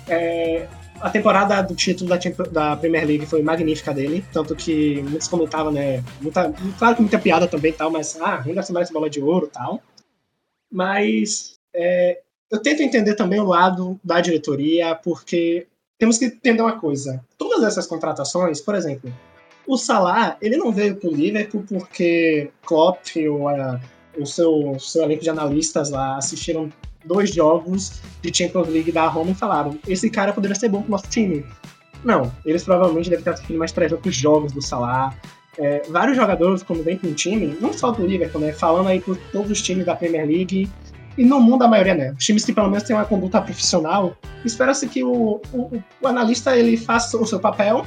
[0.08, 0.68] é,
[1.02, 2.18] a temporada do título da,
[2.52, 6.04] da, Premier League foi magnífica dele, tanto que muitos comentavam, né?
[6.22, 9.50] Muita, claro que muita piada também tal, mas ah, ainda se merece bola de ouro
[9.52, 9.82] tal.
[10.72, 16.80] Mas é, eu tento entender também o lado da diretoria, porque temos que entender uma
[16.80, 17.24] coisa.
[17.38, 19.12] Todas essas contratações, por exemplo,
[19.68, 23.80] o Salah, ele não veio pro Liverpool porque Klopp ou a,
[24.18, 26.70] o seu, seu elenco de analistas lá assistiram
[27.06, 30.92] dois jogos de Champions League da Roma e falaram: esse cara poderia ser bom pro
[30.92, 31.46] nosso time.
[32.04, 35.14] Não, eles provavelmente devem ter assistido mais três outros jogos do Salah.
[35.58, 38.54] É, vários jogadores, como vem com o time, não só do Liverpool, né?
[38.54, 40.70] Falando aí por todos os times da Premier League.
[41.18, 42.16] E no mundo a maioria, né?
[42.18, 46.56] Os times que pelo menos têm uma conduta profissional, espera-se que o, o, o, analista
[46.56, 47.86] ele faça o seu papel,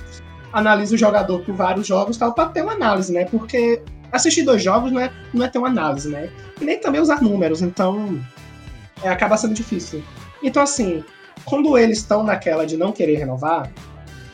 [0.53, 3.25] analise o jogador por vários jogos tal, para ter uma análise, né?
[3.25, 3.81] Porque
[4.13, 6.31] assistir dois jogos não é, não é ter uma análise, né?
[6.61, 8.21] E nem também usar números, então
[9.03, 10.03] é, acaba sendo difícil.
[10.43, 11.05] Então, assim,
[11.45, 13.71] quando eles estão naquela de não querer renovar,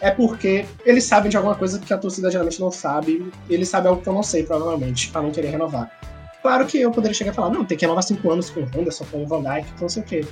[0.01, 3.91] é porque eles sabem de alguma coisa que a torcida geralmente não sabe, eles sabem
[3.91, 5.91] algo que eu não sei, provavelmente, para não querer renovar.
[6.43, 8.65] Claro que eu poderia chegar e falar, não, tem que renovar cinco anos com o
[8.65, 10.25] Henderson, com o Van Dijk, não sei o quê.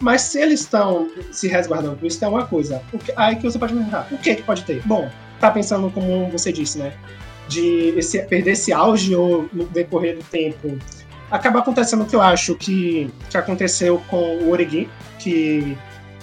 [0.00, 2.80] Mas se eles estão se resguardando por isso, tem uma coisa.
[3.04, 4.80] Que, aí que você pode perguntar, o que que pode ter?
[4.86, 5.10] Bom,
[5.40, 6.92] tá pensando como você disse, né?
[7.48, 10.78] De esse, perder esse auge ou no decorrer do tempo
[11.30, 14.88] acaba acontecendo o que eu acho que, que aconteceu com o Origi,
[15.18, 15.76] que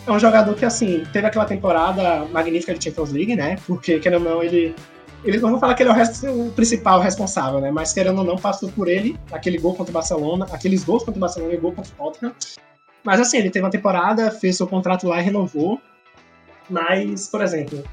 [0.08, 3.58] é um jogador que, assim, teve aquela temporada magnífica de Champions League, né?
[3.66, 4.76] Porque, querendo ou não, ele.
[5.24, 7.72] Eles não vão falar que ele é o, o, principal responsável, né?
[7.72, 11.18] Mas, querendo ou não, passou por ele aquele gol contra o Barcelona, aqueles gols contra
[11.18, 12.36] o Barcelona e gol contra o Tottenham.
[13.04, 15.82] Mas, assim, ele teve uma temporada, fez seu contrato lá e renovou.
[16.70, 17.84] Mas, por exemplo,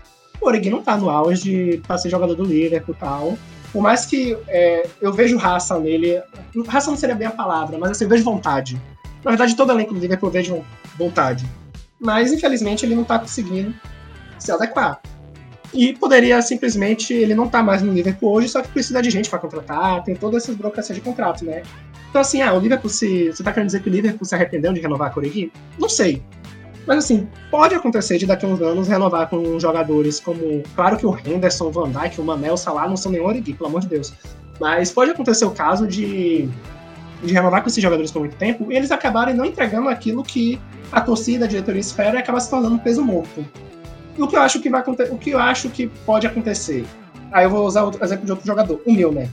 [0.40, 3.38] o Origi não tá no auge pra ser jogador do Liverpool e tal.
[3.72, 6.22] Por mais que é, eu vejo raça nele,
[6.68, 8.80] raça não seria bem a palavra, mas assim, eu vejo vontade.
[9.24, 10.64] Na verdade, todo elenco do Liverpool eu vejo
[10.98, 11.46] vontade.
[11.98, 13.74] Mas, infelizmente, ele não tá conseguindo
[14.38, 15.00] se adequar.
[15.72, 19.30] E poderia simplesmente ele não tá mais no Liverpool hoje, só que precisa de gente
[19.30, 21.62] para contratar, tem todas essas burocracias de contrato, né?
[22.10, 23.28] Então, assim, ah, o Liverpool se.
[23.28, 25.50] Você tá querendo dizer que o Liverpool se arrependeu de renovar a Corrigi?
[25.78, 26.22] Não sei.
[26.86, 30.62] Mas assim, pode acontecer de daqui a uns anos renovar com jogadores como.
[30.74, 33.52] Claro que o Henderson, o Van Dijk, o Manel, o Salah não são nenhum Origi,
[33.52, 34.12] pelo amor de Deus.
[34.60, 36.48] Mas pode acontecer o caso de,
[37.22, 40.60] de renovar com esses jogadores por muito tempo e eles acabarem não entregando aquilo que
[40.90, 43.44] a torcida, a diretoria espera e acaba se tornando um peso morto.
[44.16, 46.84] E o que eu acho que vai o que eu acho que pode acontecer.
[47.30, 49.28] Aí eu vou usar o exemplo de outro jogador, o Milner.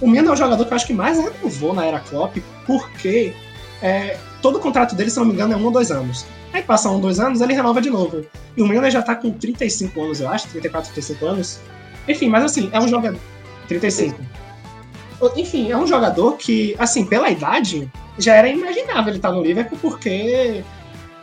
[0.00, 3.34] O Milner é o jogador que eu acho que mais renovou na era Klopp, porque
[3.80, 6.24] é, todo o contrato dele, se não me engano, é um ou dois anos.
[6.52, 8.24] Aí passa um, dois anos, ele renova de novo.
[8.56, 11.60] E o Milner já tá com 35 anos, eu acho, 34, 35 anos.
[12.06, 13.18] Enfim, mas assim, é um jogador.
[13.68, 14.20] 35.
[15.36, 19.42] Enfim, é um jogador que, assim, pela idade, já era imaginável ele estar tá no
[19.42, 20.64] Liverpool, porque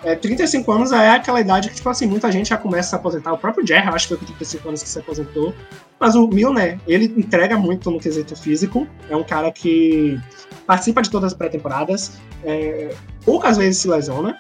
[0.04, 2.96] é, 35 anos é aquela idade que, tipo assim, muita gente já começa a se
[2.96, 3.34] aposentar.
[3.34, 5.54] O próprio Jerry, eu acho que foi com 35 anos que se aposentou.
[6.00, 8.88] Mas o Milner, ele entrega muito no quesito físico.
[9.10, 10.18] É um cara que
[10.66, 12.14] participa de todas as pré-temporadas.
[12.44, 12.96] É,
[13.26, 14.40] poucas vezes se lesiona.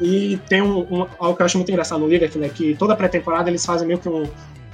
[0.00, 2.48] E tem um, um, algo que eu acho muito engraçado no Liverpool, né?
[2.48, 4.24] Que toda pré-temporada eles fazem meio que um.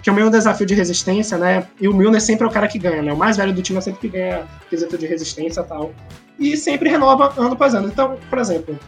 [0.02, 1.66] Que é meio um desafio de resistência, né?
[1.80, 3.12] E o Milner sempre é o cara que ganha, né?
[3.12, 5.92] O mais velho do time é sempre que ganha quesito de resistência e tal.
[6.38, 7.88] E sempre renova ano após ano.
[7.88, 8.78] Então, por exemplo,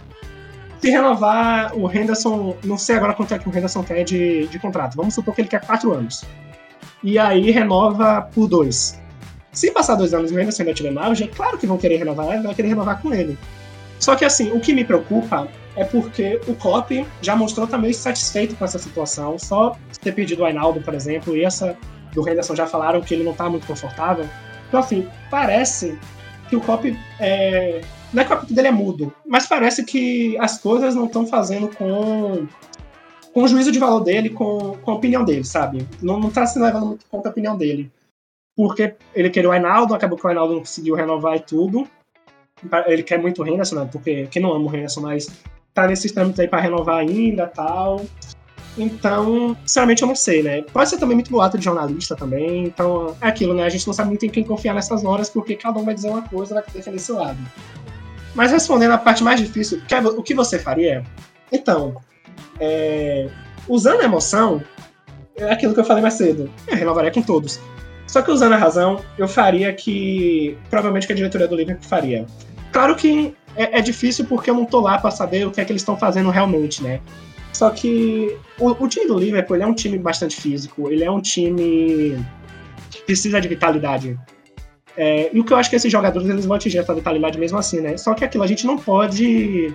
[0.80, 4.58] se renovar o Henderson, não sei agora quanto é que o Henderson quer de, de
[4.58, 4.96] contrato.
[4.96, 6.24] Vamos supor que ele quer quatro anos.
[7.02, 9.00] E aí renova por dois.
[9.52, 11.96] Se passar dois anos e o Henderson ainda tiver auge, é claro que vão querer
[11.96, 13.36] renovar, vai querer renovar com ele.
[13.98, 15.48] Só que assim, o que me preocupa
[15.80, 16.90] é porque o Klopp
[17.22, 19.38] já mostrou estar meio satisfeito com essa situação.
[19.38, 21.74] Só ter pedido o Ainaldo, por exemplo, e essa
[22.12, 24.28] do Henderson já falaram que ele não está muito confortável.
[24.68, 25.98] Então, assim, parece
[26.50, 26.84] que o Klopp
[27.18, 27.80] é...
[28.12, 31.26] Não é que o apito dele é mudo, mas parece que as coisas não estão
[31.26, 32.46] fazendo com
[33.32, 35.86] com o juízo de valor dele, com, com a opinião dele, sabe?
[36.02, 37.88] Não, não tá se levando muito conta a opinião dele.
[38.56, 41.88] Porque ele queria o Ainaldo, acabou que o Ainaldo não conseguiu renovar e tudo.
[42.86, 43.88] Ele quer muito o Henderson, né?
[43.90, 45.28] Porque quem não ama o Henderson, mas
[45.74, 48.04] tá nesses trâmites aí pra renovar ainda tal.
[48.78, 50.62] Então, sinceramente, eu não sei, né?
[50.62, 52.64] Pode ser também muito boato de jornalista também.
[52.64, 53.64] Então, é aquilo, né?
[53.64, 56.08] A gente não sabe muito em quem confiar nessas horas, porque cada um vai dizer
[56.08, 57.38] uma coisa, vai defender seu lado.
[58.34, 59.82] Mas respondendo a parte mais difícil,
[60.16, 61.02] o que você faria?
[61.50, 61.96] Então,
[62.60, 63.28] é,
[63.68, 64.62] usando a emoção,
[65.36, 66.50] é aquilo que eu falei mais cedo.
[66.68, 67.60] Eu renovaria com todos.
[68.06, 70.56] Só que usando a razão, eu faria que.
[70.68, 72.26] Provavelmente que a diretoria do Liverpool faria.
[72.72, 75.64] Claro que é, é difícil porque eu não tô lá para saber o que é
[75.64, 77.00] que eles estão fazendo realmente, né?
[77.52, 81.20] Só que o, o time do Liverpool é um time bastante físico, ele é um
[81.20, 82.24] time
[82.90, 84.18] que precisa de vitalidade.
[84.96, 87.58] É, e o que eu acho que esses jogadores eles vão atingir essa vitalidade mesmo
[87.58, 87.96] assim, né?
[87.96, 89.74] Só que aquilo a gente não pode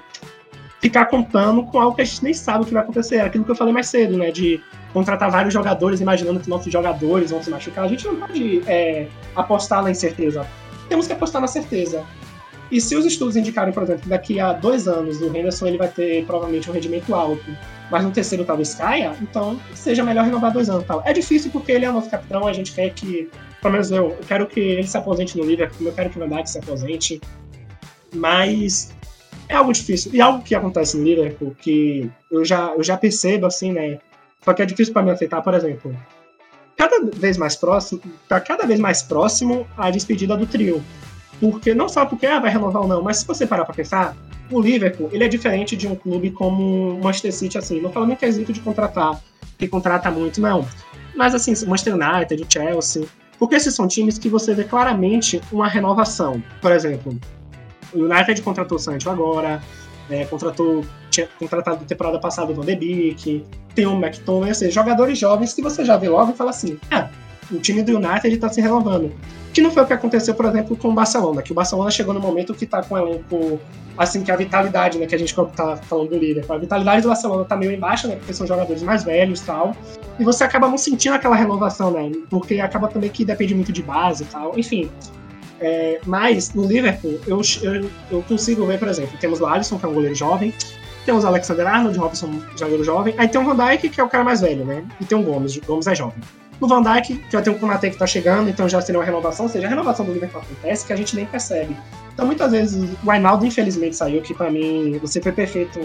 [0.81, 3.19] ficar contando com algo que a gente nem sabe o que vai acontecer.
[3.19, 4.31] Aquilo que eu falei mais cedo, né?
[4.31, 4.61] De
[4.93, 7.85] contratar vários jogadores imaginando que nossos jogadores vão se machucar.
[7.85, 10.45] A gente não pode é, apostar na incerteza.
[10.87, 12.03] Temos que apostar na certeza.
[12.71, 15.77] E se os estudos indicarem, por exemplo, que daqui a dois anos o Henderson ele
[15.77, 17.45] vai ter provavelmente um rendimento alto,
[17.91, 20.85] mas no terceiro talvez caia, então seja melhor renovar dois anos.
[20.85, 21.01] Tal.
[21.05, 23.29] É difícil porque ele é o nosso capitão, a gente quer que,
[23.61, 26.27] pelo menos eu, eu quero que ele se aposente no Liverpool, eu quero que o
[26.27, 27.21] Dijk se aposente,
[28.13, 28.95] mas
[29.47, 30.11] é algo difícil.
[30.13, 33.99] E algo que acontece no Liverpool que eu já, eu já percebo, assim, né?
[34.43, 35.95] Só que é difícil para mim aceitar, por exemplo.
[36.77, 40.83] Cada vez mais próximo, tá cada vez mais próximo a despedida do trio.
[41.39, 44.15] Porque não só porque ah, vai renovar ou não, mas se você parar para pensar,
[44.51, 47.81] o Liverpool ele é diferente de um clube como o Manchester City, assim.
[47.81, 49.19] Não falando em quesito de contratar,
[49.57, 50.65] que contrata muito, não.
[51.15, 53.05] Mas assim, Manchester United, Chelsea.
[53.37, 56.41] Porque esses são times que você vê claramente uma renovação.
[56.61, 57.17] Por exemplo,
[57.93, 59.61] o United contratou o Sancho agora,
[60.09, 64.71] é, contratou, tinha contratado temporada passada o Van de Beek, tem o McTominay, ou seja,
[64.71, 67.09] jogadores jovens que você já vê logo e fala assim, ah,
[67.51, 69.11] o time do United está se renovando.
[69.55, 72.13] Que não foi o que aconteceu, por exemplo, com o Barcelona, que o Barcelona chegou
[72.13, 73.57] no momento que está com um elenco,
[73.97, 77.07] assim, que a vitalidade, né, que a gente tá falando do líder, a vitalidade do
[77.07, 79.73] Barcelona está meio embaixo, né, porque são jogadores mais velhos e tal,
[80.19, 83.81] e você acaba não sentindo aquela renovação, né, porque acaba também que depende muito de
[83.81, 84.91] base e tal, enfim,
[85.61, 89.85] é, mas no Liverpool, eu, eu, eu, consigo ver, por exemplo, temos o Alisson, que
[89.85, 90.53] é um goleiro jovem,
[91.05, 94.09] temos o Alexander Arnold, Robson, jogador jovem, aí tem o Van Dijk, que é o
[94.09, 94.83] cara mais velho, né?
[94.99, 96.21] E tem o Gomes, o Gomes é jovem.
[96.59, 99.45] No Van Dijk, já tem o Konate que tá chegando, então já seria uma renovação,
[99.45, 101.75] ou seja, a renovação do Liverpool acontece que a gente nem percebe.
[102.13, 105.79] Então muitas vezes o Ainaldo infelizmente saiu, que para mim você foi perfeito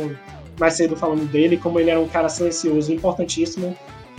[0.58, 3.76] mais cedo falando dele, como ele era um cara silencioso, importantíssimo.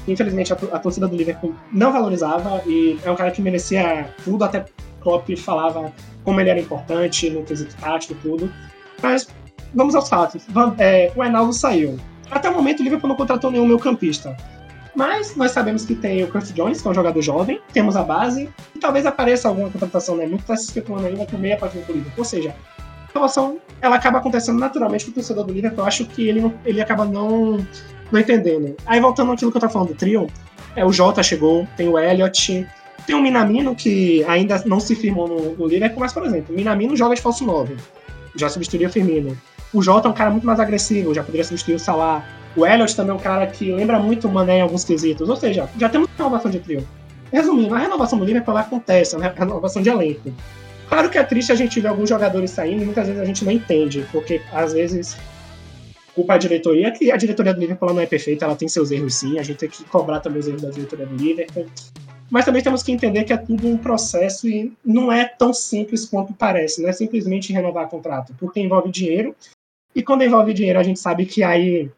[0.07, 4.43] Infelizmente a, a torcida do Liverpool não valorizava e é um cara que merecia tudo,
[4.43, 4.65] até
[5.01, 5.93] Klopp falava
[6.23, 8.51] como ele era importante no quesito tático tudo.
[9.01, 9.27] Mas
[9.73, 10.45] vamos aos fatos.
[10.77, 11.97] É, o Enaldo saiu.
[12.29, 14.35] Até o momento o Liverpool não contratou nenhum meio campista.
[14.95, 18.03] Mas nós sabemos que tem o Curtis Jones, que é um jogador jovem, temos a
[18.03, 20.25] base, e talvez apareça alguma contratação, né?
[20.25, 22.13] Muito está se especulando ainda por meia página do Liverpool.
[22.17, 25.79] Ou seja, a relação ela acaba acontecendo naturalmente com o torcedor do Liverpool.
[25.79, 27.65] Eu acho que ele, ele acaba não,
[28.11, 28.75] não entendendo.
[28.85, 30.27] Aí voltando àquilo que eu tava falando do trio,
[30.75, 32.67] é, o Jota chegou, tem o Elliot,
[33.05, 36.57] tem o Minamino, que ainda não se firmou no, no Liverpool, mas, por exemplo, o
[36.57, 37.75] Minamino joga de falso 9.
[38.35, 39.37] Já substituiu o Firmino.
[39.73, 42.25] O Jota é um cara muito mais agressivo, já poderia substituir o Salah.
[42.55, 45.29] O Elliot também é um cara que lembra muito o Mané em alguns quesitos.
[45.29, 46.87] Ou seja, já temos renovação de trio.
[47.31, 50.33] Resumindo, a renovação do Liverpool acontece, a renovação de elenco.
[50.89, 53.45] Claro que é triste a gente ver alguns jogadores saindo e muitas vezes a gente
[53.45, 55.15] não entende, porque às vezes
[56.13, 59.15] culpa a diretoria, que a diretoria do Liverpool não é perfeita, ela tem seus erros
[59.15, 61.65] sim, a gente tem que cobrar também os erros da diretoria do Liverpool.
[62.29, 66.05] Mas também temos que entender que é tudo um processo e não é tão simples
[66.05, 66.81] quanto parece.
[66.81, 69.35] Não é simplesmente renovar contrato, porque envolve dinheiro.
[69.93, 71.89] E quando envolve dinheiro, a gente sabe que aí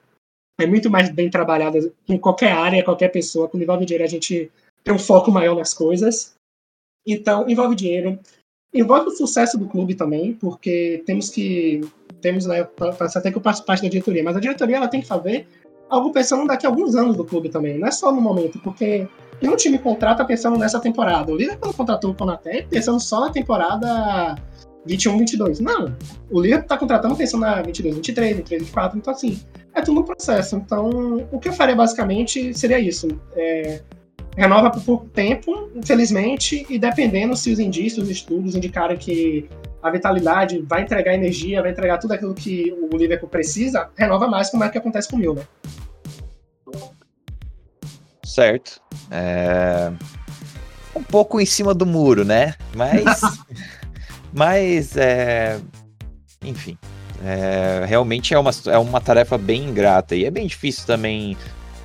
[0.59, 3.47] é muito mais bem trabalhado em qualquer área, qualquer pessoa.
[3.47, 4.51] Quando envolve dinheiro, a gente
[4.83, 6.35] tem um foco maior nas coisas.
[7.05, 8.19] Então, envolve dinheiro.
[8.73, 11.81] Envolve o sucesso do clube também, porque temos que.
[12.21, 12.65] Temos, né,
[13.15, 15.45] até que eu faço parte da diretoria, mas a diretoria ela tem que fazer
[15.89, 19.07] algo pensando daqui a alguns anos do clube também, não é só no momento, porque
[19.41, 21.31] nenhum time contrata pensando nessa temporada.
[21.31, 24.35] O Liverpool contratou o Konaté pensando só na temporada
[24.85, 25.59] 21, 22.
[25.59, 25.95] Não.
[26.29, 28.97] O Liverpool tá contratando pensando na 22, 23, 23, 24.
[28.97, 29.41] Então, assim,
[29.73, 30.55] é tudo um processo.
[30.55, 33.07] Então, o que eu faria basicamente seria isso.
[33.35, 33.81] É,
[34.35, 39.49] renova por pouco tempo, infelizmente, e dependendo se os indícios, os estudos indicarem que
[39.81, 44.49] a vitalidade, vai entregar energia, vai entregar tudo aquilo que o Liverpool precisa, renova mais,
[44.49, 45.45] como é que acontece com o Milner.
[48.23, 48.81] Certo.
[49.11, 49.91] É...
[50.95, 52.55] Um pouco em cima do muro, né?
[52.75, 53.03] Mas.
[54.33, 55.59] mas, é...
[56.43, 56.77] enfim.
[57.23, 57.85] É...
[57.85, 60.15] Realmente é uma, é uma tarefa bem ingrata.
[60.15, 61.37] E é bem difícil também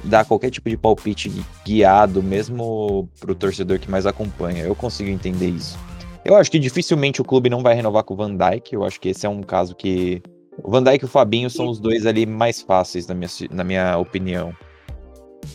[0.05, 1.31] dar qualquer tipo de palpite
[1.65, 4.65] guiado, mesmo para o torcedor que mais acompanha.
[4.65, 5.79] Eu consigo entender isso.
[6.25, 8.75] Eu acho que dificilmente o clube não vai renovar com o Van Dijk.
[8.75, 10.23] Eu acho que esse é um caso que.
[10.63, 13.65] O Van Dijk e o Fabinho são os dois ali mais fáceis, na minha, na
[13.65, 14.53] minha opinião.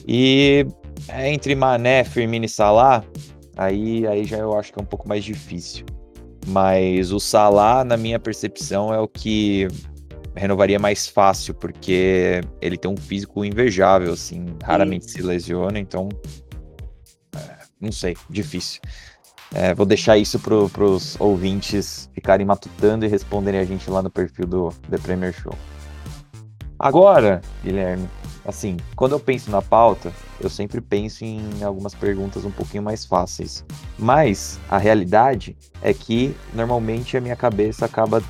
[0.08, 0.66] E
[1.10, 3.04] é, entre Mané, Firmino e Salah,
[3.58, 5.86] aí, aí já eu acho que é um pouco mais difícil.
[6.48, 9.68] Mas o Salah, na minha percepção, é o que
[10.36, 15.12] renovaria mais fácil, porque ele tem um físico invejável, assim, raramente Sim.
[15.12, 16.10] se lesiona, então.
[17.36, 17.40] É,
[17.80, 18.82] não sei, difícil.
[19.54, 24.10] É, vou deixar isso para os ouvintes ficarem matutando e responderem a gente lá no
[24.10, 25.54] perfil do The Premier Show.
[26.80, 28.10] Agora, Guilherme,
[28.46, 33.06] assim, quando eu penso na pauta, eu sempre penso em algumas perguntas um pouquinho mais
[33.06, 33.64] fáceis.
[33.98, 38.22] Mas a realidade é que normalmente a minha cabeça acaba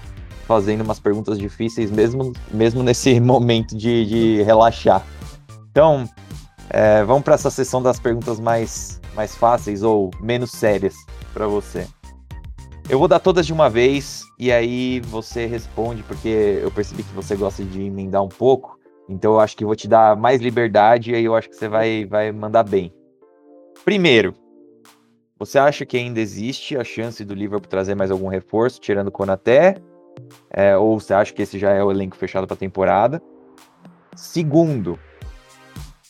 [0.47, 5.03] fazendo umas perguntas difíceis, mesmo, mesmo nesse momento de, de relaxar.
[5.71, 6.07] Então,
[6.69, 10.95] é, vamos para essa sessão das perguntas mais, mais fáceis ou menos sérias
[11.33, 11.87] para você.
[12.89, 17.13] Eu vou dar todas de uma vez e aí você responde, porque eu percebi que
[17.13, 18.77] você gosta de emendar um pouco.
[19.07, 21.67] Então eu acho que vou te dar mais liberdade e aí eu acho que você
[21.67, 22.93] vai, vai mandar bem.
[23.83, 24.33] Primeiro,
[25.37, 29.11] você acha que ainda existe a chance do Liverpool trazer mais algum reforço, tirando o
[29.11, 29.75] Konaté?
[30.49, 33.21] É, ou você acha que esse já é o elenco fechado para a temporada?
[34.15, 34.97] Segundo,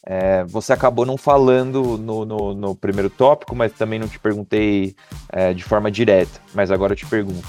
[0.06, 4.96] é, você acabou não falando no, no, no, primeiro tópico, mas também não te perguntei
[5.30, 6.42] é, de forma direta.
[6.54, 7.48] Mas agora eu te pergunto: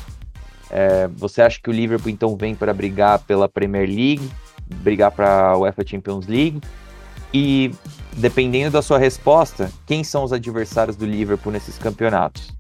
[0.71, 4.31] é, você acha que o Liverpool então vem para brigar pela Premier League,
[4.83, 6.61] brigar para a UEFA Champions League?
[7.33, 7.71] E
[8.13, 12.53] dependendo da sua resposta, quem são os adversários do Liverpool nesses campeonatos?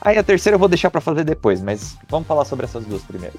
[0.00, 3.02] Aí a terceira eu vou deixar para fazer depois, mas vamos falar sobre essas duas
[3.02, 3.38] primeiro.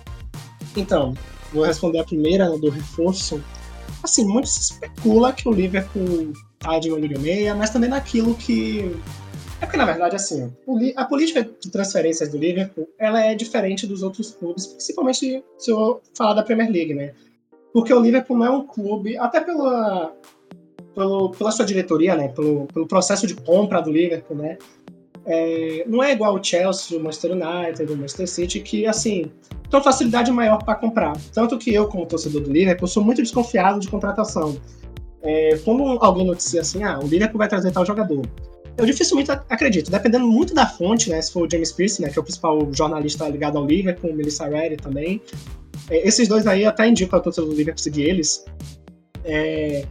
[0.75, 1.13] Então,
[1.51, 3.41] vou responder a primeira do reforço
[4.03, 8.35] assim, muito se especula que o Liverpool tá de olho de meia, mas também naquilo
[8.35, 8.95] que.
[9.61, 10.53] É porque, na verdade, assim,
[10.95, 16.01] a política de transferências do Liverpool ela é diferente dos outros clubes, principalmente se eu
[16.15, 17.13] falar da Premier League, né?
[17.73, 20.13] Porque o Liverpool não é um clube, até pela,
[20.95, 22.29] pelo, pela sua diretoria, né?
[22.29, 24.57] Pelo, pelo processo de compra do Liverpool, né?
[25.25, 29.31] É, não é igual o Chelsea, o Manchester United, o Manchester City, que, assim,
[29.69, 31.15] tem uma facilidade maior para comprar.
[31.33, 34.57] Tanto que eu, como torcedor do Liverpool, sou muito desconfiado de contratação.
[35.21, 38.25] É, quando alguém noticia assim, ah, o Liverpool vai trazer tal jogador,
[38.77, 42.17] eu dificilmente acredito, dependendo muito da fonte, né, se for o James Pierce, né, que
[42.17, 45.21] é o principal jornalista ligado ao Liverpool, o Melissa Reddy também,
[45.89, 48.45] é, esses dois aí até indico a torcedor do Liverpool seguir eles.
[49.23, 49.85] É,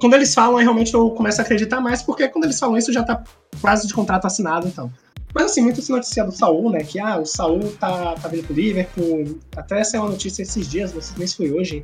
[0.00, 3.02] quando eles falam, realmente eu começo a acreditar mais, porque quando eles falam isso já
[3.02, 3.22] tá
[3.60, 4.90] quase de contrato assinado, então.
[5.34, 6.78] Mas assim, muito se noticia do Saul, né?
[6.78, 9.38] Que ah, o Saul tá, tá vindo pro Liverpool.
[9.54, 11.82] Até é uma notícia esses dias, não sei se foi hoje,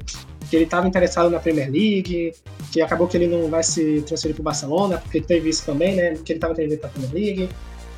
[0.48, 2.32] que ele estava interessado na Premier League,
[2.72, 6.14] que acabou que ele não vai se transferir pro Barcelona, porque teve isso também, né?
[6.24, 7.48] Que ele estava interessado pra Premier League.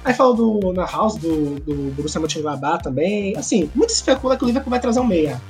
[0.05, 3.37] Aí falou do na House, do, do Borussia Mönchengladbach também.
[3.37, 5.41] Assim, muito especula que o Liverpool vai trazer um meia.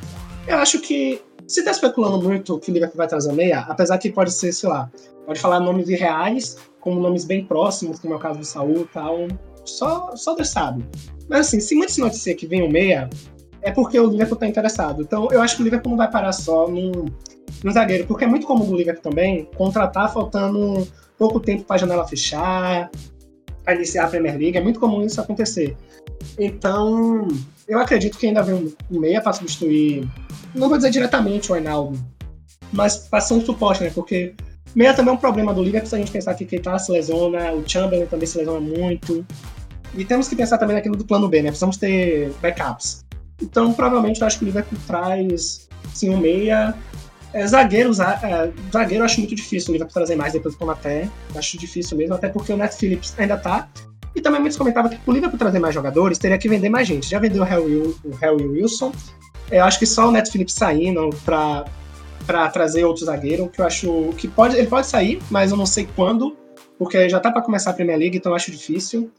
[0.46, 3.98] Eu acho que se tá especulando muito que o Liverpool vai trazer um meia, apesar
[3.98, 4.90] que pode ser, sei lá,
[5.26, 8.84] pode falar nomes irreais, como nomes bem próximos, como é o caso do Saul e
[8.84, 9.26] tal
[9.64, 10.84] só, só Deus sabe.
[11.28, 13.08] Mas assim, se muito se noticia que vem o meia,
[13.62, 15.02] é porque o Liverpool está interessado.
[15.02, 17.06] Então eu acho que o Liverpool não vai parar só no,
[17.62, 20.86] no zagueiro, porque é muito comum do Liverpool também contratar faltando
[21.18, 22.90] pouco tempo para a janela fechar,
[23.64, 24.56] para iniciar a Premier League.
[24.56, 25.76] É muito comum isso acontecer.
[26.38, 27.26] Então,
[27.66, 30.08] eu acredito que ainda vem um meia para substituir,
[30.54, 31.98] não vou dizer diretamente o Arnaldo,
[32.72, 33.90] mas para ser um suporte, né?
[33.94, 34.34] Porque
[34.74, 37.52] meia também é um problema do Liverpool se a gente pensar que Keita se lesiona,
[37.52, 39.24] o Chamberlain também se lesiona muito.
[39.96, 41.48] E temos que pensar também naquilo do plano B, né?
[41.48, 43.04] Precisamos ter backups.
[43.40, 46.74] Então, provavelmente, eu acho que o Liverpool traz, sim, um meia.
[47.34, 51.10] É, zagueiro, é, zagueiro eu acho muito difícil o Liverpool trazer mais depois do Konaté.
[51.34, 53.68] Acho difícil mesmo, até porque o Net Phillips ainda tá.
[54.14, 57.10] E também muitos comentavam que o Liverpool trazer mais jogadores teria que vender mais gente.
[57.10, 58.92] Já vendeu o Harry, o Wilson.
[59.50, 61.64] Eu acho que só o Net Phillips saindo para
[62.24, 65.66] para trazer outro zagueiro, que eu acho que pode, ele pode sair, mas eu não
[65.66, 66.34] sei quando,
[66.78, 69.10] porque já tá para começar a Premier League, então eu acho difícil.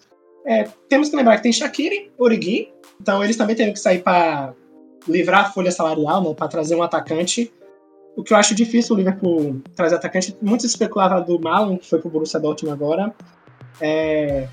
[0.44, 4.56] É, temos que lembrar que tem Shaqiri, Origi, então eles também teriam que sair para
[5.08, 7.54] livrar a folha salarial, né, para trazer um atacante.
[8.16, 10.36] O que eu acho difícil o Liverpool trazer atacante.
[10.42, 13.14] Muito se especulava do Malon, que foi pro Borussia Dortmund agora.
[13.82, 14.48] É,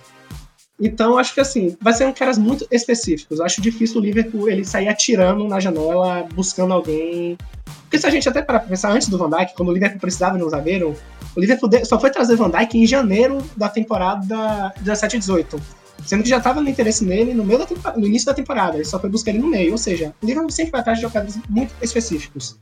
[0.80, 3.40] Então, acho que assim, vai ser um caras muito específicos.
[3.40, 7.38] Acho difícil o Liverpool ele sair atirando na janela, buscando alguém.
[7.82, 10.36] Porque se a gente até para pensar antes do Van Dijk, quando o Liverpool precisava
[10.36, 10.96] de um zagueiro,
[11.36, 15.60] o Liverpool só foi trazer Van Dijk em janeiro da temporada 17-18.
[16.04, 18.84] Sendo que já estava no interesse nele no, meio da no início da temporada, ele
[18.84, 19.70] só foi buscar ele no meio.
[19.70, 22.58] Ou seja, o Liverpool sempre vai atrás de jogadores muito específicos.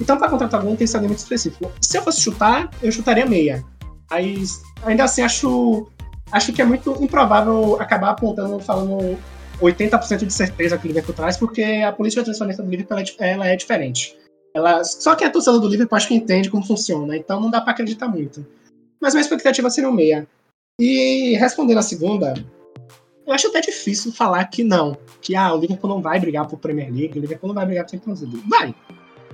[0.00, 1.70] Então, para contratar algum, tem ser muito específico.
[1.80, 3.64] Se eu fosse chutar, eu chutaria meia.
[4.10, 5.88] Mas ainda assim, acho,
[6.32, 9.18] acho que é muito improvável acabar apontando, falando
[9.60, 13.30] 80% de certeza que o Liverpool traz, porque a política de transferência do Liverpool é,
[13.30, 14.16] ela é diferente.
[14.54, 17.60] Ela, só que a torcida do Liverpool acho que entende como funciona, então não dá
[17.60, 18.44] para acreditar muito.
[19.00, 20.26] Mas minha expectativa seria o meia.
[20.80, 22.34] E respondendo a segunda,
[23.26, 24.96] eu acho até difícil falar que não.
[25.20, 27.84] Que ah, o Liverpool não vai brigar por Premier League, o Liverpool não vai brigar
[27.84, 28.42] por Champions League.
[28.48, 28.74] Vai!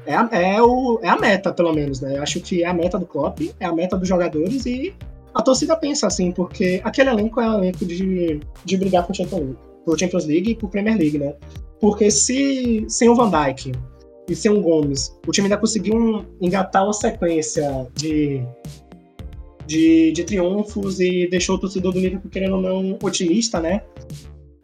[0.07, 2.17] É a, é, o, é a meta, pelo menos, né?
[2.17, 4.95] Eu acho que é a meta do Klopp, é a meta dos jogadores e
[5.35, 9.41] a torcida pensa assim, porque aquele elenco é um elenco de, de brigar por Champions
[9.43, 11.35] League, Champions League e por Premier League, né?
[11.81, 13.73] Porque se sem o Van Dijk
[14.29, 18.43] e sem o Gomes, o time ainda conseguiu engatar uma sequência de,
[19.67, 23.83] de, de triunfos e deixou o torcedor do Liverpool querendo ou não otimista, né?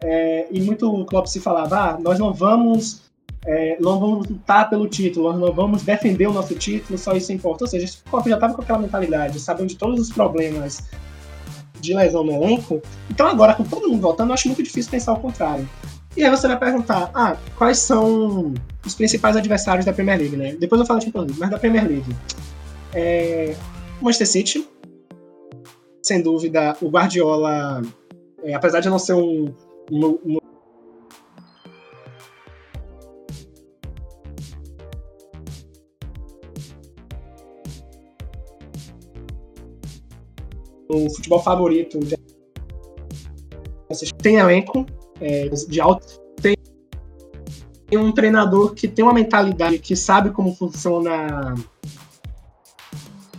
[0.03, 3.03] É, e muito o Klopp se falava, ah, nós não vamos
[3.45, 7.65] é, não vamos lutar pelo título, não vamos defender o nosso título, só isso importa.
[7.65, 10.83] Ou seja, o Klopp já estava com aquela mentalidade, sabendo de todos os problemas
[11.79, 12.81] de lesão no elenco.
[13.09, 15.67] Então agora, com todo mundo voltando, eu acho muito difícil pensar o contrário.
[16.15, 18.53] E aí você vai perguntar, ah, quais são
[18.85, 20.55] os principais adversários da Premier League, né?
[20.57, 22.15] Depois eu falo de Champions League, mas da Premier League.
[22.93, 23.55] É,
[23.99, 24.67] Manchester City,
[26.01, 27.81] sem dúvida, o Guardiola,
[28.43, 29.53] é, apesar de não ser um,
[29.91, 30.37] um, um
[40.95, 41.99] o futebol favorito
[44.21, 44.85] tem elenco
[45.19, 46.23] é, de alto
[47.93, 51.53] tem um treinador que tem uma mentalidade que sabe como funciona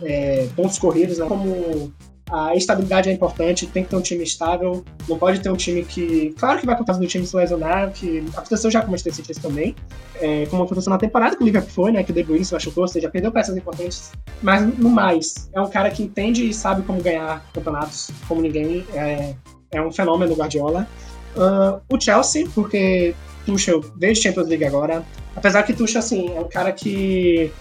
[0.01, 1.27] é, pontos corridos, né?
[1.27, 1.93] como
[2.29, 5.83] a estabilidade é importante, tem que ter um time estável, não pode ter um time
[5.83, 6.33] que.
[6.39, 9.39] Claro que vai acontecer do time se lesionar, que aconteceu já com o Manchester City
[9.39, 9.75] também,
[10.19, 12.03] é, como aconteceu na temporada que o Liverpool foi, né?
[12.03, 14.11] Que o De Bruyne se machucou, ou seja, perdeu peças importantes,
[14.41, 18.85] mas no mais, é um cara que entende e sabe como ganhar campeonatos como ninguém,
[18.95, 19.35] é,
[19.71, 20.87] é um fenômeno do Guardiola.
[21.35, 23.13] Uh, o Chelsea, porque
[23.45, 25.03] Tuchel veio Champions League agora,
[25.35, 27.51] apesar que Tuchel, assim, é um cara que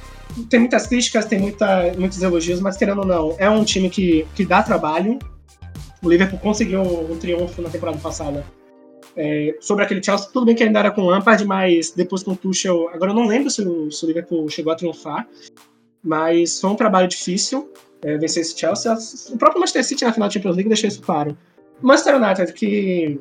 [0.49, 4.26] tem muitas críticas, tem muita, muitos elogios, mas querendo ou não, é um time que,
[4.35, 5.18] que dá trabalho.
[6.03, 8.45] O Liverpool conseguiu um, um triunfo na temporada passada
[9.16, 10.28] é, sobre aquele Chelsea.
[10.32, 12.89] Tudo bem que ainda era com Lampard, mas depois com o Tuchel.
[12.93, 15.26] Agora eu não lembro se o, se o Liverpool chegou a triunfar,
[16.03, 17.70] mas foi um trabalho difícil
[18.03, 18.93] é, vencer esse Chelsea.
[19.32, 21.37] O próprio Manchester City na final da Champions League deixou isso claro.
[21.82, 23.18] O Manchester United, que.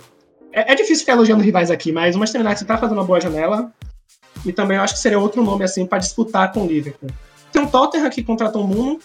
[0.51, 3.20] É, é difícil ficar elogiando rivais aqui, mas o Manchester United está fazendo uma boa
[3.20, 3.74] janela.
[4.46, 7.10] E também eu acho que seria outro nome assim para disputar com o Liverpool.
[7.52, 9.00] Tem o Tottenham que contratou o Muno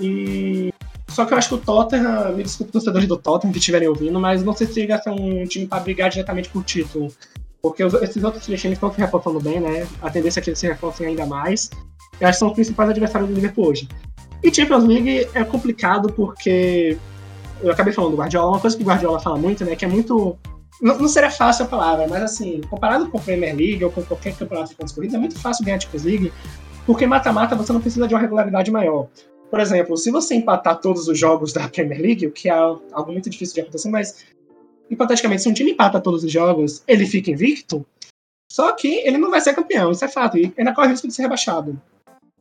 [0.00, 0.72] e
[1.08, 4.20] só que eu acho que o Tottenham, me desculpe torcedores do Tottenham que estiverem ouvindo,
[4.20, 7.12] mas não sei se chega a ser um time para brigar diretamente por título.
[7.60, 9.86] Porque esses outros times estão se reforçando bem, né?
[10.00, 11.70] A tendência é que eles se reforcem ainda mais.
[12.20, 13.88] Eu acho que são os principais adversários do Liverpool hoje.
[14.42, 16.96] E Champions League é complicado porque.
[17.60, 19.74] Eu acabei falando do Guardiola, uma coisa que o Guardiola fala muito, né?
[19.74, 20.38] Que é muito
[20.80, 24.02] não, não, seria fácil a palavra, mas assim, comparado com a Premier League ou com
[24.02, 26.32] qualquer campeonato de pontos corridos, é muito fácil ganhar a Champions League,
[26.86, 29.08] porque mata-mata você não precisa de uma regularidade maior.
[29.50, 33.12] Por exemplo, se você empatar todos os jogos da Premier League, o que é algo
[33.12, 34.24] muito difícil de acontecer, mas
[34.90, 37.84] hipoteticamente, se um time empata todos os jogos, ele fica invicto,
[38.50, 41.08] só que ele não vai ser campeão, isso é fato, e ainda corre o risco
[41.08, 41.80] de ser rebaixado.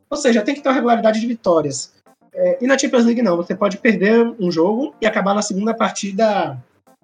[0.09, 1.93] Ou seja, tem que ter uma regularidade de vitórias.
[2.33, 5.73] É, e na Champions League não, você pode perder um jogo e acabar na segunda
[5.73, 6.57] partida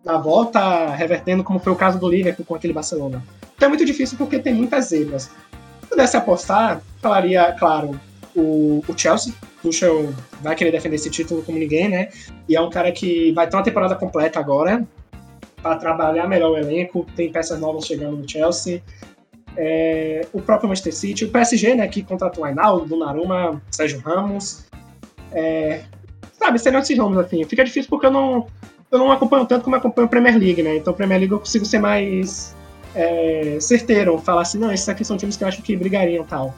[0.03, 3.23] na volta revertendo, como foi o caso do Liverpool com aquele Barcelona.
[3.55, 5.23] Então é muito difícil porque tem muitas zebras.
[5.81, 7.99] Se pudesse apostar, falaria, claro,
[8.35, 9.33] o, o Chelsea.
[9.61, 12.09] Tuchel vai querer defender esse título como ninguém, né?
[12.49, 14.85] E é um cara que vai ter uma temporada completa agora
[15.61, 17.07] para trabalhar melhor o elenco.
[17.15, 18.83] Tem peças novas chegando no Chelsea.
[19.55, 24.65] É, o próprio Manchester City, o PSG, né, que contratou o Ainaldo, Donnarumma, Sérgio Ramos.
[25.31, 25.83] É,
[26.33, 27.43] sabe, seriam esses nomes assim.
[27.45, 28.47] Fica difícil porque eu não,
[28.93, 30.77] eu não acompanho tanto como acompanho Premier League, né?
[30.77, 32.55] Então, Premier League eu consigo ser mais
[32.93, 36.53] é, certeiro, falar assim, não, esses aqui são times que eu acho que brigariam tal.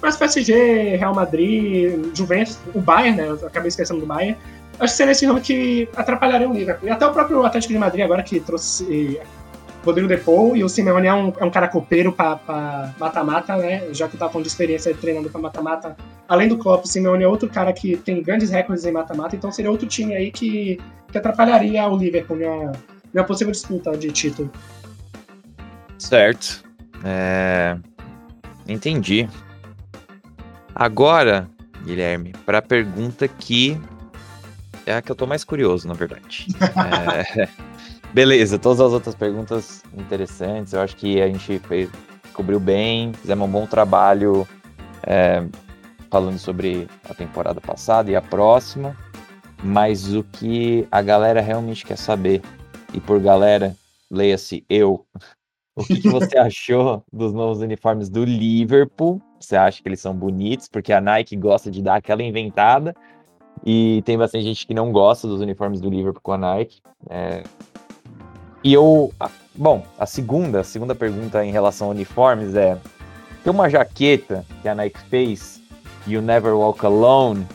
[0.00, 3.28] Mas PSG, Real Madrid, Juventus, o Bayern, né?
[3.28, 4.36] Eu acabei esquecendo do Bayern.
[4.80, 6.88] Acho que seria esse nome que atrapalharia o Liverpool.
[6.88, 9.20] E até o próprio Atlético de Madrid agora que trouxe
[9.84, 13.92] Rodrigo Depou e o Simeone é um, é um cara copeiro para mata-mata, né?
[13.92, 15.96] Já que tá falando de experiência treinando para mata-mata.
[16.26, 19.52] Além do Klopp, o Simeone é outro cara que tem grandes recordes em mata-mata, então
[19.52, 20.80] seria outro time aí que,
[21.12, 22.72] que atrapalharia o Liverpool na,
[23.12, 24.50] minha possível disputa de título.
[25.98, 26.64] Certo.
[27.04, 27.76] É...
[28.66, 29.28] Entendi.
[30.74, 31.48] Agora,
[31.84, 33.80] Guilherme, para a pergunta que
[34.86, 36.46] é a que eu tô mais curioso, na verdade.
[37.36, 37.48] é...
[38.14, 40.72] Beleza, todas as outras perguntas interessantes.
[40.72, 41.90] Eu acho que a gente fez,
[42.32, 44.46] cobriu bem, fizemos um bom trabalho
[45.02, 45.44] é,
[46.08, 48.96] falando sobre a temporada passada e a próxima.
[49.64, 52.40] Mas o que a galera realmente quer saber,
[52.92, 53.74] e por galera,
[54.08, 55.04] leia-se eu,
[55.74, 59.20] o que, que você achou dos novos uniformes do Liverpool?
[59.40, 60.68] Você acha que eles são bonitos?
[60.68, 62.94] Porque a Nike gosta de dar aquela inventada
[63.66, 66.80] e tem bastante gente que não gosta dos uniformes do Liverpool com a Nike.
[67.10, 67.42] É...
[68.64, 69.12] E eu,
[69.54, 72.78] bom, a segunda, a segunda pergunta em relação a uniformes é:
[73.44, 75.60] tem uma jaqueta que a Nike fez,
[76.06, 77.46] You Never Walk Alone,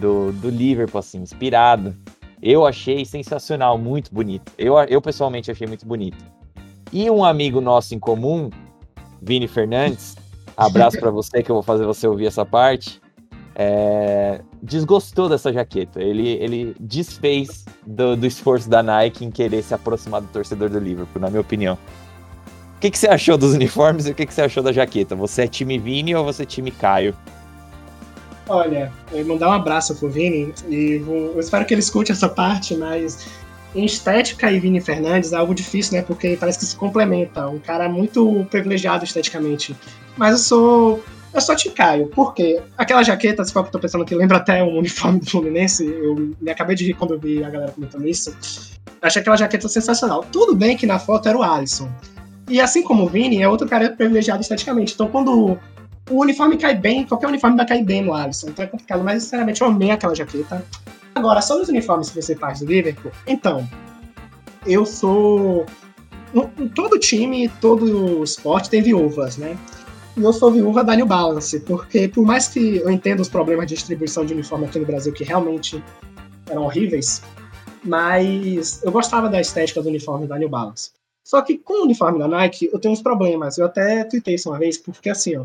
[0.00, 1.94] do, do Liverpool, assim, inspirado.
[2.42, 4.52] Eu achei sensacional, muito bonito.
[4.58, 6.22] Eu, eu pessoalmente achei muito bonito.
[6.92, 8.50] E um amigo nosso em comum,
[9.22, 10.16] Vini Fernandes,
[10.56, 13.00] abraço para você que eu vou fazer você ouvir essa parte.
[13.54, 16.02] É, desgostou dessa jaqueta.
[16.02, 20.78] Ele, ele desfez do, do, esforço da Nike em querer se aproximar do torcedor do
[20.78, 21.78] Liverpool, na minha opinião.
[22.76, 25.14] O que, que você achou dos uniformes e o que, que você achou da jaqueta?
[25.14, 27.14] Você é time Vini ou você é time Caio?
[28.48, 32.12] Olha, eu vou mandar um abraço pro Vini e vou, eu espero que ele escute
[32.12, 33.26] essa parte, mas
[33.74, 36.02] em estética e Vini Fernandes é algo difícil, né?
[36.02, 37.48] Porque parece que se complementa.
[37.48, 39.76] Um cara muito privilegiado esteticamente.
[40.16, 41.04] Mas eu sou.
[41.36, 44.38] Eu sou te Caio, porque aquela jaqueta, se for que eu tô pensando que lembra
[44.38, 47.70] até um uniforme do Fluminense, eu me acabei de rir quando eu vi a galera
[47.72, 48.34] comentando isso.
[49.02, 50.24] Achei aquela jaqueta sensacional.
[50.32, 51.92] Tudo bem que na foto era o Alisson.
[52.48, 54.94] E assim como o Vini, é outro cara privilegiado esteticamente.
[54.94, 55.58] Então quando
[56.08, 59.24] o uniforme cai bem, qualquer uniforme vai cair bem no Alisson, então é complicado, mas
[59.24, 60.64] sinceramente eu amei aquela jaqueta.
[61.14, 63.68] Agora, sobre os uniformes principais do Liverpool, então,
[64.66, 65.66] eu sou.
[66.74, 69.54] Todo time, todo esporte tem viúvas, né?
[70.16, 73.66] E eu sou viúva da New Balance, porque por mais que eu entenda os problemas
[73.66, 75.82] de distribuição de uniforme aqui no Brasil, que realmente
[76.48, 77.22] eram horríveis,
[77.84, 80.90] mas eu gostava da estética do uniforme da New Balance.
[81.22, 83.58] Só que com o uniforme da Nike, eu tenho uns problemas.
[83.58, 85.44] Eu até tuitei isso uma vez, porque assim, ó.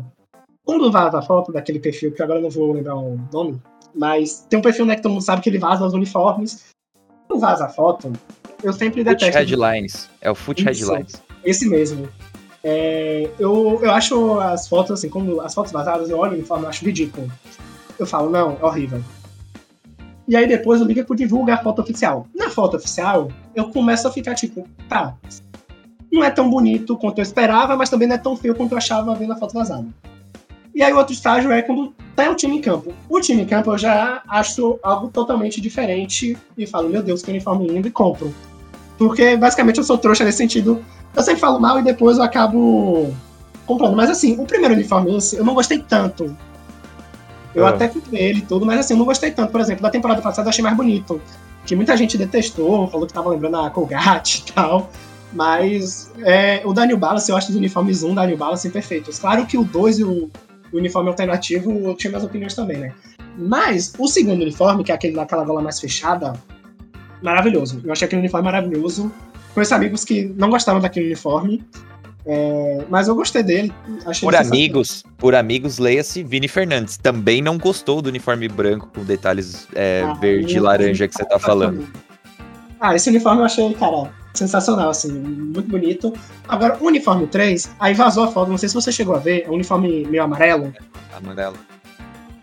[0.64, 3.60] Quando vaza a foto daquele perfil, que agora eu não vou lembrar o nome,
[3.92, 6.66] mas tem um perfil né, que todo mundo sabe que ele vaza os uniformes.
[7.26, 8.12] Quando vaza a foto,
[8.62, 9.38] eu sempre Foot detesto.
[9.38, 10.08] Headlines.
[10.20, 11.20] É o Foot Headlines.
[11.44, 12.08] Esse mesmo.
[12.64, 16.64] É, eu, eu acho as fotos, assim, como as fotos vazadas, eu olho o uniforme
[16.64, 17.30] e acho ridículo.
[17.98, 19.02] Eu falo, não, é horrível.
[20.28, 22.26] E aí depois eu ligo pro divulga a foto oficial.
[22.34, 25.14] Na foto oficial, eu começo a ficar tipo, tá.
[26.12, 28.78] Não é tão bonito quanto eu esperava, mas também não é tão feio quanto eu
[28.78, 29.86] achava vendo a foto vazada.
[30.74, 32.94] E aí o outro estágio é quando tá o time em campo.
[33.08, 37.30] O time em campo eu já acho algo totalmente diferente e falo, meu Deus, que
[37.30, 38.32] uniforme lindo, e compro.
[38.96, 40.82] Porque basicamente eu sou trouxa nesse sentido.
[41.14, 43.14] Eu sempre falo mal e depois eu acabo
[43.66, 43.96] comprando.
[43.96, 46.36] Mas assim, o primeiro uniforme eu não gostei tanto.
[47.54, 47.70] Eu ah.
[47.70, 49.52] até comprei ele tudo, mas assim, eu não gostei tanto.
[49.52, 51.20] Por exemplo, da temporada passada eu achei mais bonito.
[51.66, 54.90] Que muita gente detestou, falou que tava lembrando a Colgate e tal.
[55.32, 59.18] Mas é, o Daniel Balance, eu acho os uniformes 1 da Daniel Balance perfeitos.
[59.18, 60.30] Claro que o 2 e o
[60.72, 62.94] o uniforme alternativo, eu tinha minhas opiniões também, né?
[63.36, 66.32] Mas o segundo uniforme, que é aquele daquela gola mais fechada,
[67.22, 67.80] maravilhoso.
[67.84, 69.12] Eu achei aquele uniforme maravilhoso.
[69.54, 71.62] Conheço amigos que não gostavam daquele uniforme,
[72.24, 73.72] é, mas eu gostei dele.
[74.20, 76.96] por amigos, por amigos, leia-se Vini Fernandes.
[76.96, 81.24] Também não gostou do uniforme branco com detalhes é, ah, verde e laranja que você
[81.24, 81.86] tá falando.
[82.80, 86.12] Ah, esse uniforme eu achei, cara, sensacional, assim, muito bonito.
[86.48, 89.44] Agora, o uniforme 3, aí vazou a foto, não sei se você chegou a ver,
[89.44, 90.72] é um uniforme meio amarelo.
[91.14, 91.56] Amarelo.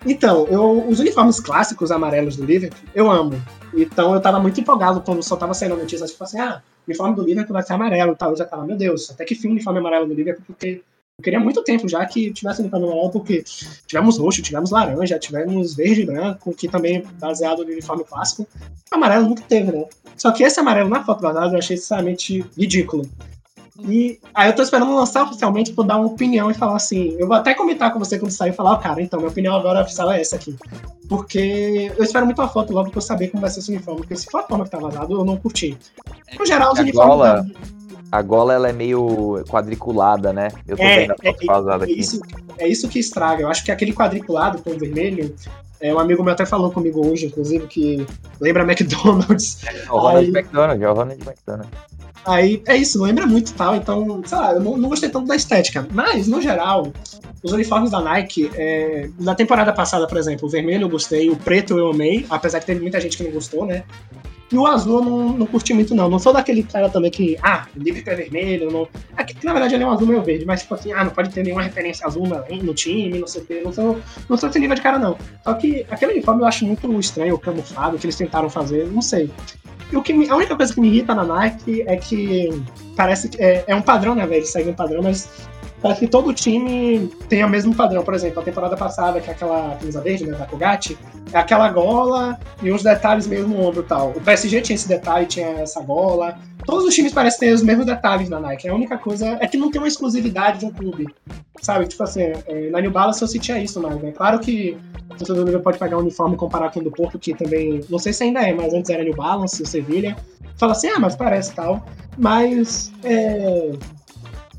[0.05, 3.41] Então, eu, os uniformes clássicos amarelos do Liverpool, eu amo.
[3.74, 7.16] Então eu tava muito empolgado quando só tava saindo a notícia, tipo assim, ah, uniforme
[7.16, 8.32] do Liverpool vai ser amarelo tal.
[8.32, 10.82] Eu já tava, meu Deus, até que fim o uniforme amarelo do Liverpool, porque
[11.18, 13.44] eu queria muito tempo já que tivesse uniforme amarelo, porque
[13.86, 18.48] tivemos roxo, tivemos laranja, tivemos verde e branco, que também é baseado no uniforme clássico.
[18.92, 19.86] Amarelo nunca teve, né?
[20.16, 23.08] Só que esse amarelo na foto vazada eu achei sinceramente ridículo.
[23.88, 27.16] E aí eu tô esperando lançar oficialmente pra dar uma opinião e falar assim.
[27.20, 29.82] Eu vou até comentar com você quando sair e falar, cara, então minha opinião agora
[29.82, 30.56] oficial é essa aqui.
[31.08, 34.02] Porque eu espero muito a foto logo pra eu saber como vai ser esse uniforme.
[34.02, 35.78] Porque se for a forma que tá vazado, eu não curti.
[36.38, 37.10] No geral, os uniformes.
[37.10, 37.46] Gola,
[38.12, 40.49] a gola ela é meio quadriculada, né?
[40.68, 41.99] Eu tô é, vendo a foto é, vazada é, aqui.
[41.99, 42.22] Isso,
[42.57, 43.43] é isso que estraga.
[43.43, 45.36] Eu acho que aquele quadriculado com vermelho
[45.82, 48.05] é, um amigo meu até falou comigo hoje, inclusive, que
[48.39, 49.64] lembra McDonald's.
[49.66, 51.70] É o Ronald aí, McDonald, é o Ronald McDonald.
[52.26, 55.36] Aí é isso, lembra muito tal, então, sei lá, eu não, não gostei tanto da
[55.36, 55.88] estética.
[55.91, 56.91] Mas, no geral,
[57.41, 61.38] os uniformes da Nike, é, na temporada passada, por exemplo, o vermelho eu gostei, o
[61.38, 63.84] preto eu amei, apesar que teve muita gente que não gostou, né?
[64.52, 66.10] E o azul eu não, não curti muito, não.
[66.10, 68.72] Não sou daquele cara também que, ah, o livro é vermelho.
[68.72, 68.88] Não...
[69.16, 71.30] Aqui, na verdade, ele é um azul meio verde, mas tipo assim, ah, não pode
[71.30, 73.62] ter nenhuma referência azul no, time, não sei o quê.
[73.64, 75.18] Não sou, não sou esse nível de cara, não.
[75.43, 79.02] Só que aquele uniforme eu acho muito estranho, o camuflado que eles tentaram fazer, não
[79.02, 79.30] sei.
[79.91, 82.50] E o que me, a única coisa que me irrita na Nike é que
[82.95, 84.39] parece que é, é um padrão, né, velho?
[84.39, 85.30] Eles seguem um padrão, mas
[85.82, 88.04] parece que todo time tem o mesmo padrão.
[88.04, 90.98] Por exemplo, a temporada passada, que é aquela camisa verde, né, da Kogati,
[91.32, 94.10] é aquela gola e uns detalhes meio no ombro e tal.
[94.12, 96.38] O PSG tinha esse detalhe, tinha essa gola.
[96.66, 98.68] Todos os times parecem ter os mesmos detalhes na Nike.
[98.68, 101.08] A única coisa é que não tem uma exclusividade de um clube.
[101.62, 101.88] Sabe?
[101.88, 104.78] Tipo assim, é, na New Balance eu sentia isso, mas é claro que
[105.10, 107.82] o torcedor do pode pegar um uniforme e comparar com o do Porto, que também,
[107.90, 110.16] não sei se ainda é, mas antes era New Balance, o Sevilha.
[110.58, 111.86] Fala assim, ah, mas parece tal.
[112.18, 113.72] Mas, é,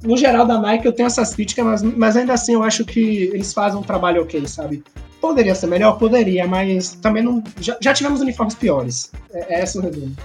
[0.03, 3.31] no geral da Nike eu tenho essas críticas, mas, mas ainda assim eu acho que
[3.33, 4.83] eles fazem um trabalho ok, sabe?
[5.21, 5.99] Poderia ser melhor?
[5.99, 7.43] Poderia, mas também não.
[7.61, 9.13] Já, já tivemos uniformes piores.
[9.33, 10.17] É, é essa o resumo.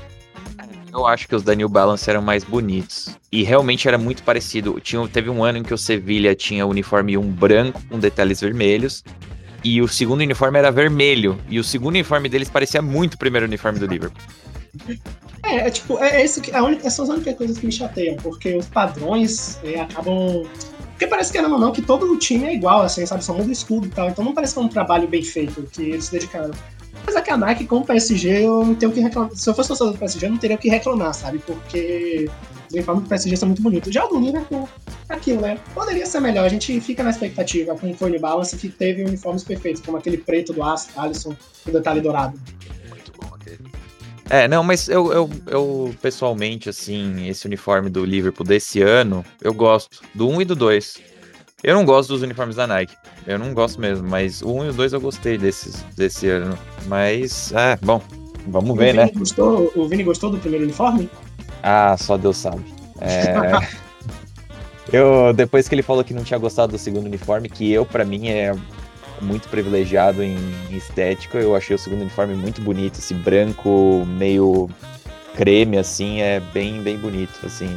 [0.93, 3.17] Eu acho que os da New Balance eram mais bonitos.
[3.30, 4.80] E realmente era muito parecido.
[4.80, 8.39] Tinha, teve um ano em que o Sevilha tinha o uniforme um branco com detalhes
[8.39, 9.03] vermelhos.
[9.61, 11.38] E o segundo uniforme era vermelho.
[11.49, 14.23] E o segundo uniforme deles parecia muito o primeiro uniforme do Liverpool.
[15.46, 16.52] É, é tipo, é, é isso que.
[16.52, 20.43] A única, essas são as únicas coisas que me chateiam, porque os padrões é, acabam.
[20.91, 23.24] Porque parece que não, não, que todo o time é igual, assim, sabe?
[23.24, 24.10] Só muda o escudo e tal.
[24.10, 26.52] Então não parece que é um trabalho bem feito que eles se dedicaram.
[27.06, 29.32] Mas é a Nike com o PSG eu não tenho o que reclamar.
[29.36, 31.39] Se eu fosse torcedor do PSG, eu não teria o que reclamar, sabe?
[31.39, 32.30] Porque
[32.68, 33.93] os uniformes do PSG são muito bonitos.
[33.93, 34.68] Já o do Liverpool,
[35.10, 35.60] aquilo, né?
[35.74, 36.46] Poderia ser melhor.
[36.46, 40.18] A gente fica na expectativa com o Tony Balance que teve uniformes perfeitos, como aquele
[40.18, 42.39] preto do Alisson, com detalhe dourado.
[44.30, 49.53] É, não, mas eu, eu, eu, pessoalmente, assim, esse uniforme do Liverpool desse ano, eu
[49.53, 50.97] gosto do 1 e do 2.
[51.63, 52.95] Eu não gosto dos uniformes da Nike.
[53.28, 56.57] Eu não gosto mesmo, mas o 1 e o 2 eu gostei desses, desse ano.
[56.88, 58.01] Mas, é, bom,
[58.47, 59.11] vamos ver, né?
[59.15, 61.09] Gostou, o Vini gostou do primeiro uniforme?
[61.61, 62.63] Ah, só Deus sabe.
[63.01, 63.36] É...
[64.91, 68.03] eu, depois que ele falou que não tinha gostado do segundo uniforme, que eu, para
[68.03, 68.55] mim, é
[69.22, 70.38] muito privilegiado em
[70.72, 71.38] estética.
[71.38, 74.70] Eu achei o segundo uniforme muito bonito, esse branco meio
[75.36, 77.70] creme assim, é bem bem bonito, assim.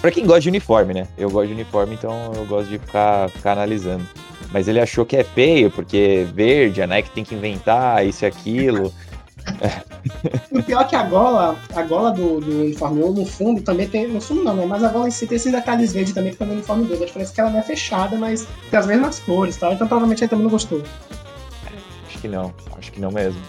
[0.00, 1.08] Para quem gosta de uniforme, né?
[1.16, 4.06] Eu gosto de uniforme, então eu gosto de ficar, ficar analisando.
[4.52, 8.26] Mas ele achou que é feio, porque verde, a Nike tem que inventar isso e
[8.26, 8.92] aquilo.
[10.50, 13.88] O pior é que a gola, a gola do, do uniforme 1 no fundo também
[13.88, 14.08] tem.
[14.08, 14.66] No fundo não, né?
[14.66, 17.02] Mas a gola em si tem esses detalhes verdes também que tá no uniforme 2.
[17.02, 19.72] A diferença é que ela não é fechada, mas tem as mesmas cores e tal.
[19.72, 20.82] Então provavelmente ele também não gostou.
[22.06, 23.40] Acho que não, acho que não mesmo.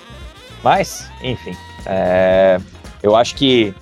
[0.64, 1.56] Mas, enfim.
[1.86, 2.60] É,
[3.02, 3.74] eu acho que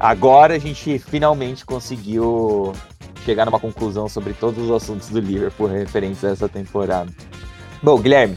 [0.00, 2.72] agora a gente finalmente conseguiu
[3.24, 7.10] chegar numa conclusão sobre todos os assuntos do Liverpool referentes a essa temporada.
[7.82, 8.36] Bom, Guilherme,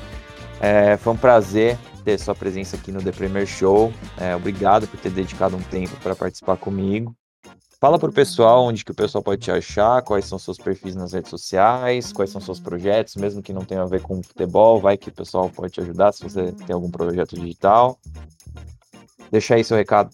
[0.60, 3.92] é, foi um prazer ter sua presença aqui no The Premier Show.
[4.18, 7.16] É, obrigado por ter dedicado um tempo para participar comigo.
[7.82, 10.96] Fala para o pessoal onde que o pessoal pode te achar, quais são seus perfis
[10.96, 14.80] nas redes sociais, quais são seus projetos, mesmo que não tenha a ver com futebol,
[14.80, 18.00] vai que o pessoal pode te ajudar se você tem algum projeto digital.
[19.32, 20.10] Deixa aí seu recado.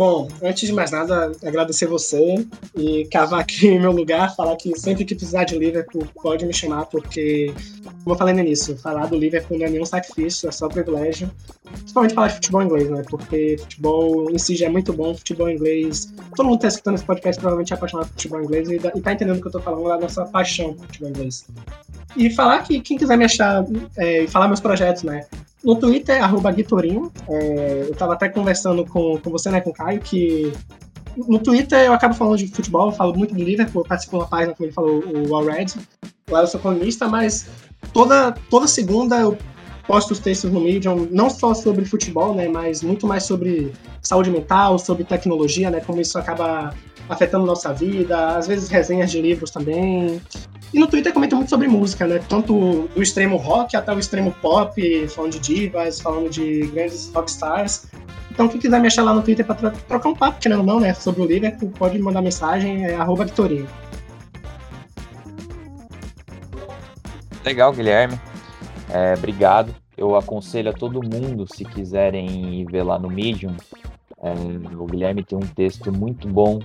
[0.00, 2.42] Bom, antes de mais nada, agradecer você
[2.74, 6.54] e cavar aqui em meu lugar, falar que sempre que precisar de Liverpool, pode me
[6.54, 7.52] chamar, porque,
[8.02, 11.30] como eu falei no início, falar do Liverpool não é nenhum sacrifício, é só privilégio.
[11.64, 13.02] Principalmente falar de futebol inglês, né?
[13.10, 16.10] Porque futebol em si já é muito bom, futebol inglês.
[16.34, 19.00] Todo mundo que tá escutando esse podcast provavelmente é apaixonado por futebol inglês e, e
[19.02, 21.44] tá entendendo o que eu tô falando da nossa paixão por futebol inglês.
[22.16, 23.66] E falar que quem quiser me achar
[23.98, 25.26] é, e falar meus projetos, né?
[25.62, 27.12] No Twitter, arroba Guitorinho.
[27.28, 30.52] É, eu tava até conversando com, com você, né, com o Caio, que
[31.16, 34.54] no Twitter eu acabo falando de futebol, falo muito do Liverpool, participo de uma página,
[34.54, 35.66] como ele falou, o All Red.
[36.30, 37.48] Lá eu sou colunista, mas
[37.92, 39.36] toda, toda segunda eu
[39.86, 44.30] posto os textos no Medium, não só sobre futebol, né, mas muito mais sobre saúde
[44.30, 46.72] mental, sobre tecnologia, né, como isso acaba
[47.08, 50.20] afetando nossa vida, às vezes resenhas de livros também.
[50.72, 52.20] E no Twitter comenta muito sobre música, né?
[52.28, 57.88] Tanto do extremo rock até o extremo pop, falando de divas, falando de grandes rockstars.
[58.30, 60.78] Então, quem quiser me achar lá no Twitter para trocar um papo, querendo ou não,
[60.78, 60.94] né?
[60.94, 63.68] Sobre o Liverpool, pode mandar mensagem, é Vitorinho.
[67.44, 68.20] Legal, Guilherme.
[68.88, 69.74] É, obrigado.
[69.96, 73.54] Eu aconselho a todo mundo, se quiserem ir ver lá no Medium,
[74.22, 74.32] é,
[74.76, 76.60] o Guilherme tem um texto muito bom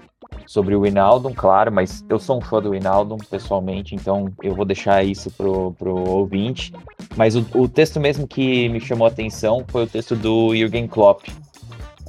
[0.45, 4.65] sobre o Inaldo, claro, mas eu sou um fã do Inaldo pessoalmente, então eu vou
[4.65, 6.73] deixar isso pro, pro ouvinte.
[7.15, 10.87] Mas o, o texto mesmo que me chamou a atenção foi o texto do Jürgen
[10.87, 11.27] Klopp,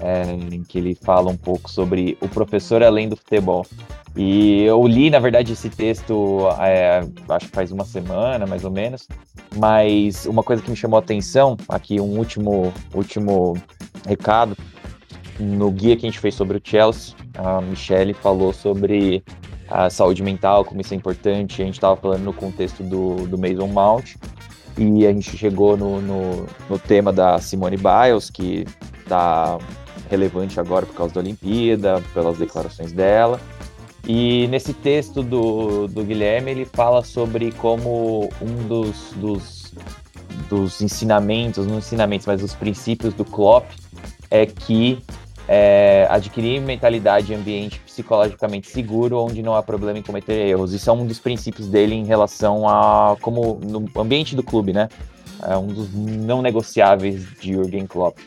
[0.00, 3.64] é, em que ele fala um pouco sobre o professor além do futebol.
[4.16, 8.70] E eu li, na verdade, esse texto, é, acho que faz uma semana, mais ou
[8.70, 9.06] menos.
[9.56, 13.54] Mas uma coisa que me chamou a atenção, aqui um último, último
[14.06, 14.56] recado,
[15.38, 19.22] no guia que a gente fez sobre o Chelsea, a Michelle falou sobre
[19.68, 21.62] a saúde mental, como isso é importante.
[21.62, 24.14] A gente estava falando no contexto do, do Mason Mount.
[24.78, 28.66] E a gente chegou no, no, no tema da Simone Biles, que
[28.98, 29.58] está
[30.10, 33.40] relevante agora por causa da Olimpíada, pelas declarações dela.
[34.06, 39.74] E nesse texto do, do Guilherme, ele fala sobre como um dos, dos,
[40.48, 43.64] dos ensinamentos, não ensinamentos, mas dos princípios do Klopp
[44.30, 44.98] é que
[45.48, 50.72] é, adquirir mentalidade e ambiente psicologicamente seguro, onde não há problema em cometer erros.
[50.72, 54.88] Isso é um dos princípios dele em relação a como no ambiente do clube, né?
[55.42, 58.18] É um dos não negociáveis de Jürgen Klopp.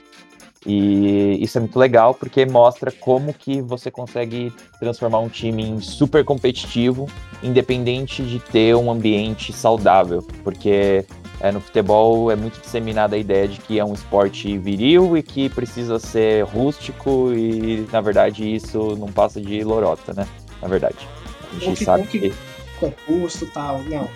[0.65, 5.79] E isso é muito legal porque mostra como que você consegue transformar um time em
[5.79, 7.07] super competitivo,
[7.41, 11.05] independente de ter um ambiente saudável, porque
[11.41, 15.23] é, no futebol é muito disseminada a ideia de que é um esporte viril e
[15.23, 20.27] que precisa ser rústico e, na verdade, isso não passa de lorota, né?
[20.61, 21.07] Na verdade.
[21.55, 22.33] A gente sabe que...
[22.79, 24.09] Concurso e tal, não.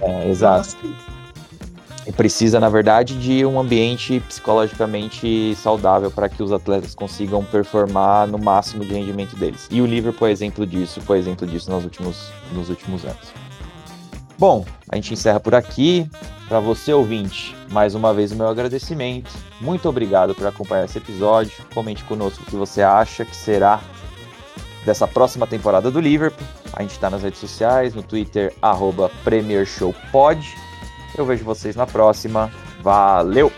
[0.00, 0.76] É, exato.
[2.06, 8.26] E precisa, na verdade, de um ambiente psicologicamente saudável para que os atletas consigam performar
[8.26, 9.68] no máximo de rendimento deles.
[9.70, 13.41] E o Liverpool é exemplo disso, foi exemplo disso nos últimos, nos últimos anos.
[14.42, 16.10] Bom, a gente encerra por aqui.
[16.48, 19.30] Para você, ouvinte, mais uma vez o meu agradecimento.
[19.60, 21.64] Muito obrigado por acompanhar esse episódio.
[21.72, 23.80] Comente conosco o que você acha que será
[24.84, 26.44] dessa próxima temporada do Liverpool.
[26.72, 30.44] A gente está nas redes sociais, no Twitter, arroba PremierShowPod.
[31.16, 32.50] Eu vejo vocês na próxima.
[32.82, 33.52] Valeu!